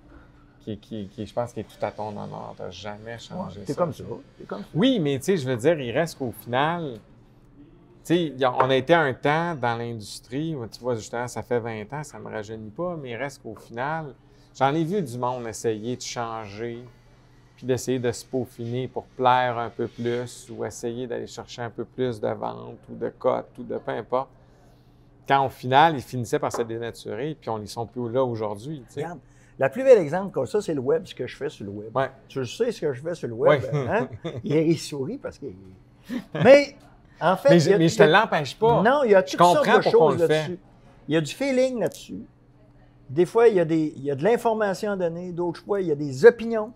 qui, 0.60 0.78
qui, 0.78 1.08
qui, 1.08 1.26
je 1.26 1.32
pense, 1.32 1.52
qui 1.52 1.60
est 1.60 1.64
tout 1.64 1.84
à 1.84 1.90
ton 1.90 2.08
honneur. 2.08 2.54
T'as 2.56 2.70
jamais 2.70 3.18
changé 3.18 3.60
T'es 3.60 3.72
ça. 3.72 3.78
comme 3.78 3.92
ça. 3.92 4.04
Comme 4.46 4.60
ça. 4.60 4.66
Oui, 4.74 4.98
mais 5.00 5.18
tu 5.18 5.24
sais, 5.26 5.36
je 5.36 5.48
veux 5.48 5.56
dire, 5.56 5.78
il 5.80 5.90
reste 5.92 6.18
qu'au 6.18 6.32
final, 6.32 6.98
tu 8.04 8.14
sais, 8.14 8.34
on 8.42 8.70
a 8.70 8.76
été 8.76 8.94
un 8.94 9.12
temps 9.14 9.54
dans 9.54 9.76
l'industrie, 9.76 10.56
tu 10.72 10.80
vois, 10.80 10.94
justement, 10.94 11.28
ça 11.28 11.42
fait 11.42 11.60
20 11.60 11.92
ans, 11.92 12.04
ça 12.04 12.18
me 12.18 12.28
rajeunit 12.28 12.70
pas, 12.70 12.96
mais 13.00 13.10
il 13.10 13.16
reste 13.16 13.42
qu'au 13.42 13.54
final, 13.54 14.14
j'en 14.58 14.74
ai 14.74 14.84
vu 14.84 15.00
du 15.02 15.18
monde 15.18 15.46
essayer 15.46 15.96
de 15.96 16.02
changer, 16.02 16.84
puis 17.56 17.66
d'essayer 17.66 17.98
de 17.98 18.10
se 18.12 18.24
peaufiner 18.24 18.88
pour 18.88 19.04
plaire 19.04 19.58
un 19.58 19.70
peu 19.70 19.86
plus, 19.86 20.48
ou 20.50 20.64
essayer 20.64 21.06
d'aller 21.06 21.26
chercher 21.26 21.62
un 21.62 21.70
peu 21.70 21.84
plus 21.84 22.20
de 22.20 22.28
ventes, 22.28 22.78
ou 22.90 22.96
de 22.96 23.08
cotes, 23.10 23.56
ou 23.58 23.62
de 23.62 23.78
peu 23.78 23.92
importe. 23.92 24.28
Quand 25.26 25.46
au 25.46 25.50
final, 25.50 25.94
ils 25.96 26.02
finissaient 26.02 26.38
par 26.38 26.52
se 26.52 26.62
dénaturer, 26.62 27.36
puis 27.40 27.48
on 27.50 27.58
n'y 27.58 27.68
sont 27.68 27.86
plus 27.86 28.10
là 28.10 28.22
aujourd'hui, 28.24 28.82
tu 28.88 28.94
sais. 28.94 29.02
Regarde, 29.02 29.20
la 29.58 29.68
plus 29.68 29.84
belle 29.84 29.98
exemple 29.98 30.32
comme 30.32 30.46
ça, 30.46 30.60
c'est 30.60 30.74
le 30.74 30.80
web, 30.80 31.06
ce 31.06 31.14
que 31.14 31.26
je 31.26 31.36
fais 31.36 31.48
sur 31.48 31.64
le 31.64 31.70
web. 31.70 31.96
Ouais. 31.96 32.10
Tu 32.28 32.44
sais, 32.44 32.72
ce 32.72 32.80
que 32.80 32.92
je 32.92 33.00
fais 33.00 33.14
sur 33.14 33.28
le 33.28 33.34
web. 33.34 33.62
Ouais. 33.62 33.88
Hein? 33.88 34.08
il, 34.44 34.56
il 34.56 34.78
sourit 34.78 35.18
parce 35.18 35.38
qu'il. 35.38 35.54
Mais, 36.42 36.76
en 37.20 37.36
fait. 37.36 37.50
Mais 37.50 37.56
il 37.56 37.60
je, 37.60 37.70
y 37.70 37.72
a- 37.72 37.78
mais 37.78 37.88
je 37.88 37.94
il 37.94 37.98
te 37.98 38.02
l'empêche 38.02 38.58
pas. 38.58 38.82
Non, 38.82 39.04
il 39.04 39.12
y 39.12 39.14
a 39.14 39.22
toutes 39.22 39.38
sortes 39.38 39.64
de 39.76 39.82
choses 39.82 40.18
là-dessus. 40.18 40.58
Il 41.06 41.14
y 41.14 41.16
a 41.16 41.20
du 41.20 41.32
feeling 41.32 41.78
là-dessus. 41.78 42.22
Des 43.08 43.26
fois, 43.26 43.48
il 43.48 43.54
y, 43.54 43.60
a 43.60 43.64
des, 43.64 43.92
il 43.96 44.02
y 44.02 44.10
a 44.10 44.14
de 44.14 44.24
l'information 44.24 44.92
à 44.92 44.96
donner. 44.96 45.30
D'autres 45.30 45.62
fois, 45.62 45.80
il 45.80 45.86
y 45.86 45.92
a 45.92 45.94
des 45.94 46.24
opinions. 46.26 46.72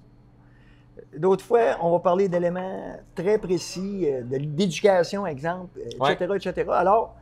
D'autres 1.16 1.44
fois, 1.44 1.76
on 1.80 1.90
va 1.92 1.98
parler 2.00 2.28
d'éléments 2.28 2.96
très 3.14 3.38
précis, 3.38 4.06
euh, 4.06 4.22
de- 4.22 4.38
d'éducation, 4.44 5.26
exemple, 5.26 5.78
euh, 5.78 6.04
Ouais. 6.04 6.12
etc., 6.14 6.32
etc. 6.50 6.68
Alors, 6.72 7.14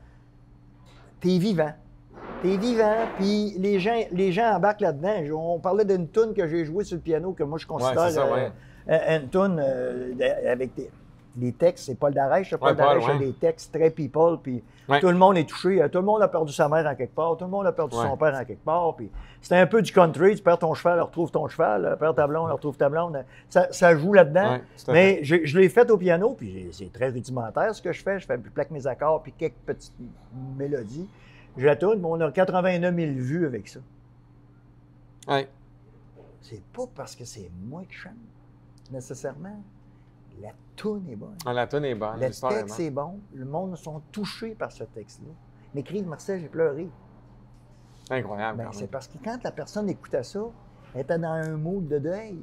tu 1.20 1.30
es 1.32 1.38
vivant. 1.38 1.72
Tu 2.42 2.52
es 2.52 2.56
vivant, 2.56 2.96
puis 3.16 3.54
les 3.58 3.78
gens, 3.78 3.98
les 4.12 4.32
gens 4.32 4.54
embarquent 4.54 4.80
là-dedans. 4.82 5.14
On 5.36 5.58
parlait 5.58 5.84
d'une 5.84 6.08
tune 6.08 6.34
que 6.34 6.46
j'ai 6.46 6.64
jouée 6.64 6.84
sur 6.84 6.96
le 6.96 7.02
piano, 7.02 7.32
que 7.32 7.42
moi, 7.44 7.58
je 7.58 7.66
considère 7.66 8.10
ça, 8.10 8.30
ouais. 8.32 8.50
euh, 8.88 8.92
euh, 8.92 9.18
une 9.20 9.28
tune 9.28 9.60
euh, 9.62 10.52
avec 10.52 10.74
des, 10.74 10.90
des 11.36 11.52
textes. 11.52 11.86
C'est 11.86 11.94
Paul 11.94 12.12
Darèche. 12.14 12.50
Paul 12.56 12.70
Ouais, 12.70 12.74
Paul, 12.76 12.76
Darèche 13.00 13.08
a 13.08 13.18
des 13.18 13.32
textes 13.34 13.72
très 13.72 13.90
people, 13.90 14.38
puis 14.42 14.62
Ouais. 14.88 15.00
tout 15.00 15.08
le 15.08 15.14
monde 15.16 15.36
est 15.36 15.48
touché. 15.48 15.82
Euh, 15.82 15.88
Tout 15.88 15.98
le 15.98 16.04
monde 16.04 16.22
a 16.22 16.28
perdu 16.28 16.52
sa 16.52 16.68
mère 16.68 16.86
en 16.86 16.94
quelque 16.94 17.14
part. 17.14 17.36
Tout 17.36 17.44
le 17.44 17.50
monde 17.50 17.66
a 17.66 17.72
perdu 17.72 17.96
son 17.96 18.16
père 18.16 18.34
en 18.34 18.44
quelque 18.44 18.64
part. 18.64 18.94
Puis 18.96 19.10
c'était 19.42 19.56
un 19.56 19.66
peu 19.66 19.82
du 19.82 19.92
country. 19.92 20.36
Tu 20.36 20.42
perds 20.42 20.58
ton 20.60 20.72
cheval, 20.74 21.00
retrouve 21.00 21.30
ton 21.30 21.46
cheval. 21.48 21.84
euh, 21.84 21.96
Perds 21.96 22.14
ta 22.14 22.26
blonde, 22.26 22.50
retrouve 22.52 22.76
ta 22.76 22.88
blonde. 22.88 23.24
Ça, 23.48 23.66
ça 23.72 23.96
joue 23.96 24.12
là-dedans. 24.12 24.58
Mais 24.88 25.20
je, 25.22 25.36
je 25.44 25.58
l'ai 25.58 25.68
fait 25.68 25.90
au 25.90 25.98
piano, 25.98 26.34
puis 26.34 26.68
c'est 26.72 26.92
très 26.92 27.08
rudimentaire 27.08 27.74
ce 27.74 27.82
que 27.82 27.92
je 27.92 28.02
fais. 28.02 28.18
Je 28.20 28.26
fais 28.26 28.38
je 28.42 28.50
plaque 28.50 28.70
mes 28.70 28.86
accords, 28.86 29.22
puis 29.22 29.32
quelques 29.32 29.54
petites 29.66 29.92
mélodies. 30.56 31.08
Je 31.56 31.66
la 31.66 31.74
tourne, 31.76 31.98
mais 32.00 32.06
on 32.08 32.20
a 32.20 32.30
89 32.30 32.94
000 32.94 33.10
vues 33.16 33.46
avec 33.46 33.66
ça. 33.68 33.80
Ouais. 35.28 35.48
C'est 36.42 36.62
pas 36.72 36.84
parce 36.94 37.16
que 37.16 37.24
c'est 37.24 37.50
moi 37.64 37.82
qui 37.88 37.94
chante, 37.96 38.12
nécessairement. 38.92 39.56
La 40.42 40.50
toune 40.76 41.08
est 41.08 41.16
bonne. 41.16 41.36
Ah, 41.46 41.52
La 41.52 41.66
tonne 41.66 41.84
est 41.84 41.94
bonne. 41.94 42.16
Le 42.20 42.24
est 42.26 42.48
texte 42.48 42.80
est 42.80 42.90
bon. 42.90 43.20
Le 43.34 43.44
monde 43.44 43.76
sont 43.76 44.00
touchés 44.12 44.54
par 44.54 44.70
ce 44.72 44.84
texte-là. 44.84 45.32
M'écrivent 45.74 46.06
Marcel, 46.06 46.40
j'ai 46.40 46.48
pleuré. 46.48 46.88
Incroyable. 48.10 48.58
Ben, 48.58 48.68
c'est 48.72 48.90
parce 48.90 49.08
que 49.08 49.18
quand 49.22 49.42
la 49.42 49.50
personne 49.50 49.88
écoutait 49.88 50.22
ça, 50.22 50.40
elle 50.94 51.00
était 51.00 51.18
dans 51.18 51.28
un 51.32 51.56
mood 51.56 51.88
de 51.88 51.98
deuil. 51.98 52.38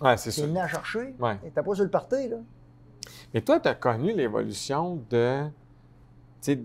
Ouais, 0.00 0.16
c'est 0.16 0.30
C'est 0.30 0.40
ça. 0.42 0.46
venu 0.46 0.58
à 0.58 0.66
chercher. 0.68 1.14
Ouais. 1.18 1.36
Elle 1.42 1.48
n'était 1.48 1.62
pas 1.62 1.74
sur 1.74 1.84
le 1.84 1.90
party, 1.90 2.28
là. 2.28 2.36
Mais 3.34 3.40
toi, 3.42 3.60
tu 3.60 3.68
as 3.68 3.74
connu 3.74 4.12
l'évolution 4.12 5.02
de, 5.10 5.44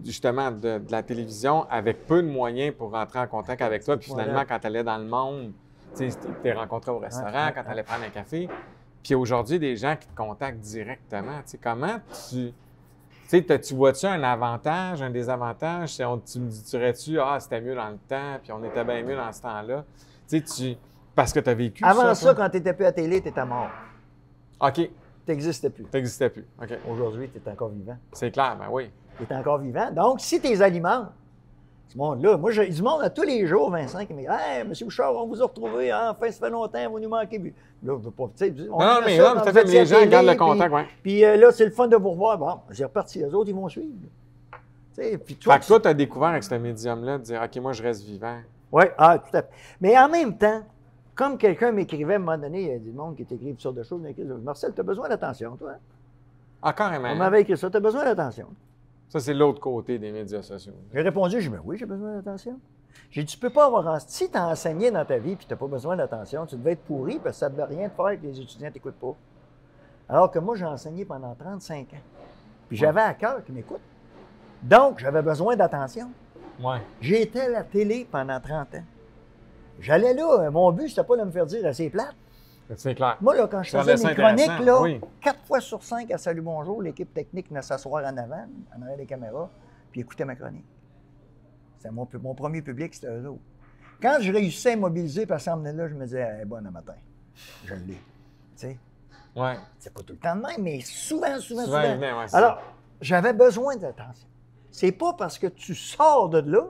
justement, 0.06 0.52
de, 0.52 0.80
de 0.80 0.92
la 0.92 1.04
télévision 1.04 1.64
avec 1.70 2.06
peu 2.06 2.22
de 2.22 2.28
moyens 2.30 2.74
pour 2.78 2.92
rentrer 2.92 3.20
en 3.20 3.28
contact 3.28 3.62
avec 3.62 3.84
toi. 3.84 3.98
Puis 3.98 4.12
finalement, 4.12 4.32
Voilà. 4.34 4.46
quand 4.46 4.60
tu 4.60 4.68
allais 4.68 4.84
dans 4.84 4.98
le 4.98 5.06
monde, 5.06 5.54
tu 5.98 6.10
t'es 6.44 6.54
rencontré 6.54 6.92
au 6.92 7.00
restaurant, 7.00 7.48
ouais, 7.48 7.54
quand 7.54 7.64
tu 7.64 7.70
allais 7.70 7.84
prendre 7.84 8.04
un 8.06 8.10
café. 8.10 8.48
Puis 9.06 9.14
aujourd'hui, 9.14 9.60
des 9.60 9.76
gens 9.78 9.96
qui 9.96 10.08
te 10.08 10.16
contactent 10.16 10.62
directement. 10.62 11.38
Tu 11.44 11.52
sais, 11.52 11.60
comment 11.62 12.00
tu. 12.28 12.52
Tu 13.30 13.44
sais, 13.48 13.60
tu 13.60 13.76
vois-tu 13.76 14.08
un 14.08 14.24
avantage, 14.24 15.04
un 15.04 15.12
désavantage? 15.12 16.02
On- 16.02 16.18
tu 16.18 16.40
me 16.40 16.50
dirais-tu, 16.50 17.20
ah, 17.20 17.38
c'était 17.40 17.62
mieux 17.62 17.76
dans 17.76 17.90
le 17.90 17.98
temps, 18.10 18.40
puis 18.42 18.52
on 18.52 18.64
était 18.64 18.84
bien 18.84 19.04
mieux 19.04 19.16
dans 19.16 19.32
ce 19.32 19.44
temps-là? 19.44 19.86
Tu 20.28 20.40
sais, 20.40 20.42
tu. 20.42 20.76
Parce 21.14 21.32
que 21.32 21.40
tu 21.40 21.50
as 21.50 21.54
vécu 21.54 21.84
Avant 21.84 22.16
ça, 22.16 22.34
quand 22.34 22.50
tu 22.50 22.58
n'étais 22.58 22.74
plus 22.74 22.86
à 22.86 22.92
télé, 22.92 23.22
tu 23.22 23.28
étais 23.28 23.46
mort. 23.46 23.70
OK, 24.60 24.74
Tu 24.74 24.92
n'existais 25.28 25.70
plus. 25.70 25.84
t'existais 25.86 26.30
plus. 26.32 26.46
OK. 26.60 26.70
Aujourd'hui, 26.90 27.30
tu 27.30 27.38
es 27.48 27.52
encore 27.52 27.70
vivant. 27.70 27.98
C'est 28.12 28.32
clair, 28.32 28.58
ben 28.58 28.68
oui. 28.72 28.90
Tu 29.20 29.32
es 29.32 29.36
encore 29.36 29.60
vivant. 29.60 29.92
Donc, 29.92 30.20
si 30.20 30.42
tu 30.42 30.48
les 30.48 30.62
alimentes, 30.64 31.12
ce 31.88 31.98
monde-là, 31.98 32.38
moi, 32.38 32.52
j'ai 32.52 32.68
du 32.68 32.82
monde 32.82 33.02
à 33.04 33.10
tous 33.10 33.24
les 33.24 33.46
jours, 33.48 33.70
Vincent, 33.70 34.06
qui 34.06 34.14
me 34.14 34.22
dit 34.22 34.28
Hey, 34.28 34.62
M. 34.62 34.74
Bouchard, 34.84 35.16
on 35.16 35.28
vous 35.28 35.42
a 35.42 35.46
retrouvé, 35.46 35.92
hein, 35.92 36.10
enfin, 36.12 36.32
ça 36.32 36.46
fait 36.46 36.50
longtemps, 36.50 36.90
vous 36.90 37.00
nous 37.00 37.10
manquez. 37.10 37.38
Là, 37.38 37.52
je 37.84 37.92
veux 38.06 38.12
pas. 38.12 38.30
tu 38.36 38.46
sais, 38.46 38.54
on 38.72 38.80
Non, 38.80 38.86
non, 38.86 38.96
fait 39.02 39.06
mais 39.06 39.18
ça 39.18 39.34
là, 39.34 39.44
fait, 39.44 39.62
étiez 39.62 39.64
mais 39.74 39.80
à 39.80 39.84
les 39.84 39.86
gens 39.86 40.10
gardent 40.10 40.28
le 40.28 40.36
contact. 40.36 40.76
Puis 41.04 41.24
euh, 41.24 41.38
là, 41.38 41.52
c'est 41.52 41.66
le 41.66 41.72
fun 41.72 41.88
de 41.88 41.96
vous 41.96 42.12
revoir. 42.12 42.38
Bon, 42.38 42.60
c'est 42.72 42.84
reparti. 42.84 43.20
Les 43.20 43.34
autres, 43.34 43.50
ils 43.50 43.56
vont 43.56 43.70
suivre. 43.70 43.94
Tu 44.96 45.04
sais, 45.04 45.18
puis 45.18 45.36
toi, 45.36 45.54
Fait 45.54 45.60
que 45.60 45.68
toi, 45.68 45.80
tu 45.80 45.88
as 45.88 45.94
découvert 45.94 46.30
avec 46.30 46.44
ce 46.44 46.56
médium-là 46.56 47.18
de 47.20 47.24
dire 47.24 47.42
OK, 47.44 47.62
moi, 47.62 47.74
je 47.74 47.84
reste 47.84 48.04
vivant. 48.04 48.38
Oui, 48.72 48.86
ah, 48.98 49.20
tout 49.20 49.38
à 49.38 49.42
fait. 49.42 49.50
Mais 49.80 49.98
en 49.98 50.10
même 50.10 50.38
temps, 50.38 50.64
comme 51.14 51.38
quelqu'un 51.38 51.72
m'écrivait 51.72 52.14
à 52.14 52.18
un 52.18 52.20
moment 52.20 52.38
donné, 52.38 52.62
il 52.62 52.68
y 52.68 52.76
a 52.76 52.80
du 52.80 52.92
monde 52.92 53.16
qui 53.16 53.26
t'écrit 53.26 53.56
sortes 53.60 53.76
de 53.76 53.84
choses. 53.84 54.02
Marcel, 54.44 54.74
tu 54.74 54.82
as 54.82 54.84
besoin 54.84 55.08
d'attention, 55.08 55.56
toi. 55.56 55.74
Ah, 56.62 56.74
carrément. 56.74 57.10
On 57.12 57.16
m'avait 57.16 57.42
écrit 57.42 57.58
ça, 57.58 57.70
tu 57.70 57.78
as 57.78 57.80
besoin 57.80 58.04
d'attention. 58.04 58.48
Ça, 59.10 59.20
c'est 59.20 59.34
l'autre 59.34 59.60
côté 59.60 59.98
des 60.00 60.12
médias 60.12 60.42
sociaux. 60.42 60.74
J'ai 60.94 61.02
répondu, 61.02 61.40
j'ai 61.40 61.48
dit, 61.50 61.56
Ben 61.56 61.62
oui, 61.64 61.78
j'ai 61.78 61.86
besoin 61.86 62.16
d'attention. 62.16 62.60
J'ai 63.12 63.24
dit, 63.24 63.34
tu 63.34 63.40
peux 63.40 63.50
pas 63.50 63.66
avoir. 63.68 63.86
en- 63.88 64.00
Si 64.00 64.30
tu 64.30 64.38
as 64.38 64.48
enseigné 64.48 64.90
dans 64.92 65.06
ta 65.06 65.18
vie 65.18 65.32
et 65.34 65.36
tu 65.36 65.46
n'as 65.50 65.56
pas 65.56 65.68
besoin 65.68 65.96
d'attention, 65.96 66.46
tu 66.46 66.56
devais 66.56 66.72
être 66.74 66.84
pourri 66.84 67.20
parce 67.20 67.36
que 67.38 67.40
ça 67.42 67.50
ne 67.50 67.54
devait 67.56 67.66
rien 67.76 67.90
te 67.90 67.96
faire 67.96 68.20
que 68.20 68.26
les 68.26 68.40
étudiants 68.42 68.68
ne 68.68 68.74
t'écoutent 68.74 69.00
pas. 69.00 69.16
Alors 70.10 70.32
que 70.32 70.40
moi, 70.40 70.56
j'ai 70.56 70.66
enseigné 70.66 71.06
pendant 71.06 71.34
35 71.36 71.94
ans. 71.94 71.98
Puis 72.68 72.78
j'avais 72.78 73.02
à 73.02 73.14
cœur 73.14 73.44
qu'ils 73.44 73.56
m'écoutent. 73.56 73.80
Donc, 74.64 75.00
j'avais 75.00 75.22
besoin 75.22 75.56
d'attention. 75.56 76.10
Ouais. 76.64 76.78
J'étais 77.02 77.42
à 77.42 77.50
la 77.50 77.64
télé 77.64 78.08
pendant 78.10 78.40
30 78.40 78.76
ans. 78.76 78.84
J'allais 79.80 80.14
là, 80.14 80.40
euh, 80.46 80.52
mon 80.52 80.72
but, 80.72 80.90
c'était 80.90 81.04
pas 81.04 81.18
de 81.18 81.24
me 81.24 81.32
faire 81.32 81.46
dire 81.46 81.66
assez 81.66 81.90
plate. 81.90 82.16
C'est 82.76 82.96
clair. 82.96 83.18
Moi, 83.22 83.36
là, 83.36 83.48
quand 83.48 83.62
je 83.62 83.78
faisais 83.78 84.08
mes 84.08 84.16
chroniques, 84.16 84.60
là, 84.66 84.82
oui. 84.82 85.00
quatre 85.22 85.40
fois 85.46 85.60
sur 85.62 85.84
cinq 85.84 86.10
à 86.12 86.18
Salut 86.18 86.42
Bonjour, 86.42 86.82
l'équipe 86.82 87.14
technique 87.14 87.50
venait 87.50 87.62
s'asseoir 87.62 88.04
en 88.06 88.18
avant, 88.18 88.46
en 88.76 88.82
arrière 88.82 88.98
des 88.98 89.06
caméras, 89.06 89.50
puis 89.92 90.02
écoutait 90.02 90.26
ma 90.26 90.36
chronique. 90.36 90.66
C'était 91.78 91.92
mon, 91.92 92.08
mon 92.22 92.34
premier 92.34 92.62
public, 92.64 92.94
c'était 92.96 93.08
eux 93.16 93.30
autres. 93.30 93.42
Quand 94.02 94.18
je 94.20 94.32
réussissais 94.32 94.74
à 94.74 94.78
mobiliser, 94.78 95.26
puis 95.26 95.36
à 95.36 95.40
s'emmener 95.40 95.74
là, 95.74 95.88
je 95.88 95.94
me 95.94 96.06
disais, 96.06 96.20
elle 96.20 96.42
est 96.42 96.46
bonne 96.46 96.64
le 96.64 96.72
matin. 96.72 96.96
Je 97.66 97.76
l'ai. 97.76 97.94
Tu 97.94 98.00
sais, 98.56 98.80
Ouais. 99.36 99.58
c'est 99.80 99.94
pas 99.94 100.02
tout 100.02 100.14
le 100.14 100.20
temps 100.20 100.36
de 100.36 100.42
même, 100.42 100.62
mais 100.64 100.80
souvent, 100.82 101.40
souvent, 101.40 101.66
Souvent, 101.66 101.82
ouais, 101.82 102.26
Alors, 102.34 102.62
j'avais 103.02 103.34
besoin 103.34 103.76
d'attention. 103.76 104.28
C'est 104.72 104.92
pas 104.94 105.14
parce 105.14 105.38
que 105.38 105.48
tu 105.48 105.76
sors 105.76 106.30
de 106.30 106.40
là 106.40 106.64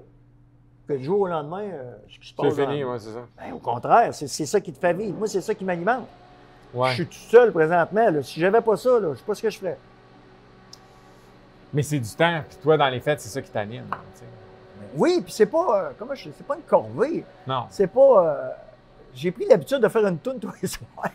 que 0.88 0.94
du 0.94 1.04
jour 1.04 1.22
au 1.22 1.27
lendemain, 1.27 1.63
euh, 1.63 1.94
ce 2.12 2.20
qui 2.20 2.30
se 2.30 2.34
passe. 2.36 2.54
C'est 2.54 2.65
fini, 2.65 2.84
ouais, 2.84 3.00
c'est 3.00 3.10
ça. 3.13 3.25
Ben, 3.38 3.54
au 3.54 3.60
contraire, 3.60 4.13
c'est 4.13 4.27
c'est 4.27 4.46
ça 4.46 4.60
qui 4.62 4.72
te 4.74 4.80
fait 4.80 4.94
vivre. 4.94 5.18
Moi, 5.18 5.27
c'est 5.27 5.42
ça 5.42 5.54
qui 5.56 5.63
m'alimente. 5.65 6.08
Ouais. 6.74 6.89
Je 6.92 6.96
suis 6.96 7.06
tout 7.08 7.30
seul 7.30 7.51
présentement. 7.51 8.10
là. 8.10 8.22
Si 8.24 8.39
j'avais 8.39 8.62
pas 8.62 8.75
ça, 8.77 9.00
là, 9.00 9.10
je 9.13 9.18
sais 9.20 9.24
pas 9.25 9.36
ce 9.36 9.42
que 9.42 9.50
je 9.50 9.58
ferais. 9.60 9.77
Mais 11.74 11.84
c'est 11.84 12.00
du 12.00 12.10
temps. 12.10 12.42
Puis 12.48 12.58
toi, 12.62 12.77
dans 12.77 12.89
les 12.89 13.00
fêtes, 13.00 13.20
c'est 13.22 13.30
ça 13.30 13.42
qui 13.42 13.50
t'anime. 13.50 13.86
Oui, 14.96 15.20
puis 15.24 15.34
c'est 15.34 15.46
pas, 15.46 15.77
euh, 15.88 15.89
comment 16.00 16.15
je, 16.15 16.30
c'est 16.38 16.46
pas 16.48 16.56
une 16.56 16.62
corvée. 16.62 17.25
Non. 17.46 17.65
C'est 17.70 17.88
pas. 17.88 18.00
euh, 18.25 18.50
j'ai 19.13 19.32
pris 19.32 19.46
l'habitude 19.46 19.80
de 19.80 19.88
faire 19.89 20.06
une 20.08 20.18
toune 20.20 20.39
tous 20.39 20.51
les 20.62 20.68
soirs. 20.70 21.10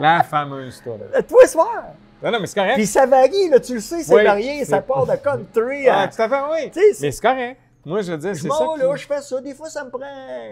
La 0.00 0.22
fameuse, 0.24 0.80
toi. 0.82 0.96
là. 0.98 1.18
Euh, 1.18 1.22
tous 1.28 1.38
les 1.40 1.46
soirs. 1.46 1.84
Non, 2.22 2.32
non, 2.32 2.40
mais 2.40 2.46
c'est 2.46 2.54
correct. 2.58 2.74
Puis 2.74 2.86
ça 2.86 3.06
varie, 3.06 3.48
là, 3.50 3.60
tu 3.60 3.74
le 3.74 3.80
sais, 3.80 4.02
c'est 4.02 4.14
Oui, 4.14 4.24
varié, 4.24 4.64
ça 4.64 4.80
part 4.80 5.06
de 5.06 5.14
country 5.16 5.88
Ah, 5.88 6.00
à. 6.02 6.08
tout 6.08 6.20
à 6.22 6.28
fait, 6.28 6.40
oui. 6.52 6.72
Mais 7.02 7.10
c'est 7.12 7.20
correct. 7.20 7.60
Moi, 7.84 8.02
je 8.02 8.12
veux 8.12 8.18
dire, 8.18 8.34
c'est 8.34 8.48
ça. 8.48 8.66
vais 8.76 8.82
là, 8.82 8.94
qui- 8.94 9.02
je 9.02 9.06
fais 9.06 9.20
ça. 9.20 9.40
Des 9.40 9.54
fois, 9.54 9.68
ça 9.68 9.84
me 9.84 9.90
prend 9.90 10.00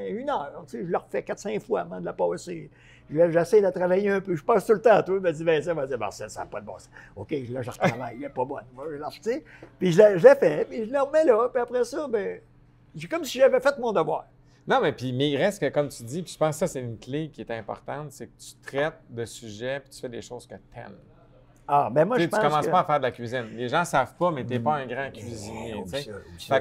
une 0.09 0.29
heure. 0.31 0.65
Tu 0.67 0.79
sais, 0.79 0.85
je 0.85 0.91
le 0.91 0.97
refais 0.99 1.23
4-5 1.23 1.61
fois 1.61 1.81
avant 1.81 2.01
de 2.01 2.05
la 2.05 2.12
passer. 2.12 2.71
Je- 3.11 3.31
J'essaie 3.31 3.61
de 3.61 3.71
travailler 3.71 4.11
un 4.11 4.21
peu. 4.21 4.35
Je 4.37 4.43
passe 4.45 4.65
tout 4.67 4.73
le 4.73 4.81
temps 4.81 4.91
à 4.97 5.03
toi. 5.03 5.17
Il 5.17 5.23
m'a 5.23 5.33
dit, 5.33 5.45
Vincent, 5.45 5.71
il 5.73 5.77
m'a 5.77 5.87
dit, 5.87 5.97
Marcel, 5.97 6.31
ça 6.31 6.41
n'a 6.41 6.47
pas 6.47 6.61
de 6.61 6.67
bon 6.67 6.79
sens. 6.79 6.91
OK, 7.17 7.31
là, 7.51 7.62
je 7.62 7.71
retravaille. 7.71 8.15
Il 8.17 8.21
n'est 8.21 8.29
pas 8.29 8.45
bonne. 8.45 8.65
Moi, 8.75 8.87
je 8.91 8.97
la- 8.97 9.09
tu 9.09 9.21
sais. 9.23 9.45
Puis 9.79 9.93
je 9.93 9.99
l'ai 9.99 10.19
je 10.19 10.29
l'ai 10.29 10.35
fait, 10.35 10.67
puis 10.69 10.87
je 10.87 10.93
le 10.93 11.01
remets 11.01 11.25
là. 11.25 11.49
Puis 11.53 11.61
après 11.62 11.85
ça, 11.85 12.07
ben, 12.09 12.41
j'ai 12.95 13.09
comme 13.09 13.25
si 13.25 13.39
j'avais 13.39 13.61
fait 13.61 13.79
mon 13.79 13.93
devoir. 13.93 14.27
Non, 14.67 14.81
mais 14.81 14.93
puis 14.93 15.12
mais 15.12 15.29
il 15.31 15.37
reste 15.37 15.61
que, 15.61 15.69
comme 15.71 15.89
tu 15.89 16.05
dis, 16.05 16.23
puis 16.23 16.33
je 16.33 16.39
pense 16.39 16.55
que 16.55 16.61
ça, 16.61 16.67
c'est 16.69 16.81
une 16.81 16.97
clé 16.99 17.29
qui 17.31 17.41
est 17.41 17.51
importante, 17.51 18.12
c'est 18.12 18.29
que 18.29 18.39
tu 18.39 18.55
traites 18.65 18.95
de 19.11 19.25
sujets 19.25 19.81
puis 19.81 19.91
tu 19.91 20.01
fais 20.01 20.09
des 20.09 20.23
choses 20.23 20.47
que 20.47 20.55
tu 20.55 20.79
aimes. 20.79 20.97
Ah, 21.69 21.88
ben 21.90 22.04
moi, 22.04 22.16
Tu 22.16 22.25
je 22.25 22.28
tu 22.28 22.37
commences 22.38 22.66
que... 22.66 22.71
pas 22.71 22.81
à 22.81 22.85
faire 22.85 22.99
de 22.99 23.04
la 23.04 23.11
cuisine. 23.12 23.45
Les 23.54 23.69
gens 23.69 23.85
savent 23.85 24.14
pas, 24.14 24.31
mais 24.31 24.45
tu 24.45 24.50
n'es 24.52 24.59
pas 24.59 24.75
un 24.75 24.87
grand 24.87 25.11
cuisinier. 25.12 25.75
Oublie 25.75 26.04
tu 26.38 26.52
ne 26.52 26.59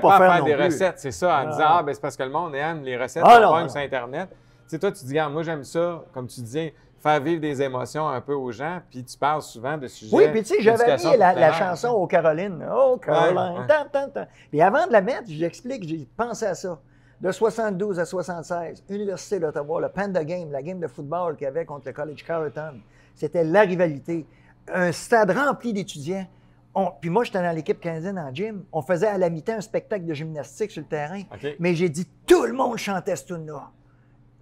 pas 0.00 0.18
faire 0.18 0.44
des 0.44 0.54
plus. 0.54 0.64
recettes, 0.64 0.98
c'est 0.98 1.10
ça, 1.10 1.28
en 1.28 1.30
Ah. 1.30 1.46
disant 1.46 1.64
Ah, 1.66 1.82
ben 1.82 1.94
c'est 1.94 2.00
parce 2.00 2.16
que 2.16 2.22
le 2.22 2.30
monde 2.30 2.54
aime 2.54 2.82
les 2.82 2.96
recettes, 2.96 3.22
Ah, 3.26 3.38
on 3.38 3.42
non, 3.42 3.60
non. 3.62 3.68
sur 3.68 3.80
Internet. 3.80 4.28
Tu 4.30 4.36
sais, 4.66 4.78
toi, 4.78 4.92
tu 4.92 5.04
dis, 5.04 5.18
moi, 5.30 5.42
j'aime 5.42 5.64
ça, 5.64 6.04
comme 6.12 6.26
tu 6.26 6.40
disais, 6.40 6.74
faire 7.02 7.20
vivre 7.20 7.40
des 7.40 7.60
émotions 7.60 8.08
un 8.08 8.20
peu 8.20 8.32
aux 8.34 8.50
gens, 8.50 8.80
puis 8.90 9.04
tu 9.04 9.16
parles 9.18 9.42
souvent 9.42 9.76
de 9.76 9.86
sujets. 9.88 10.14
Oui, 10.16 10.28
puis 10.30 10.42
tu 10.42 10.54
sais, 10.54 10.62
j'avais 10.62 10.96
mis 10.96 11.16
la, 11.18 11.52
chanson 11.52 11.88
aux 11.88 12.06
Carolines. 12.06 12.64
Oh, 12.74 12.96
Caroline, 12.96 13.60
ouais. 13.60 13.66
tam, 13.66 13.88
tam, 13.92 14.10
tam. 14.10 14.26
Et 14.52 14.62
avant 14.62 14.86
de 14.86 14.92
la 14.92 15.02
mettre, 15.02 15.24
j'explique, 15.26 15.86
j'ai 15.86 16.06
pensé 16.16 16.46
à 16.46 16.54
ça. 16.54 16.78
De 17.20 17.30
72 17.30 17.98
à 18.00 18.04
76, 18.04 18.84
Université 18.90 19.38
d'Ottawa, 19.38 19.80
le 19.82 19.88
Panda 19.88 20.24
Game, 20.24 20.50
la 20.50 20.62
game 20.62 20.80
de 20.80 20.88
football 20.88 21.36
qu'il 21.36 21.44
y 21.44 21.48
avait 21.48 21.64
contre 21.64 21.86
le 21.86 21.92
College 21.92 22.24
Carleton, 22.26 22.80
c'était 23.14 23.44
la 23.44 23.62
rivalité. 23.62 24.26
Un 24.72 24.92
stade 24.92 25.30
rempli 25.30 25.72
d'étudiants. 25.72 26.26
On- 26.74 26.90
puis 27.00 27.10
moi, 27.10 27.24
j'étais 27.24 27.42
dans 27.42 27.54
l'équipe 27.54 27.78
canadienne 27.80 28.18
en 28.18 28.34
gym. 28.34 28.64
On 28.72 28.82
faisait 28.82 29.06
à 29.06 29.18
la 29.18 29.30
mi-temps 29.30 29.54
un 29.54 29.60
spectacle 29.60 30.04
de 30.04 30.14
gymnastique 30.14 30.70
sur 30.70 30.82
le 30.82 30.88
terrain. 30.88 31.22
Mais 31.60 31.74
j'ai 31.74 31.88
dit, 31.88 32.06
tout 32.26 32.44
le 32.44 32.52
monde 32.52 32.76
chantait 32.78 33.16
ce 33.16 33.26
tune-là. 33.26 33.70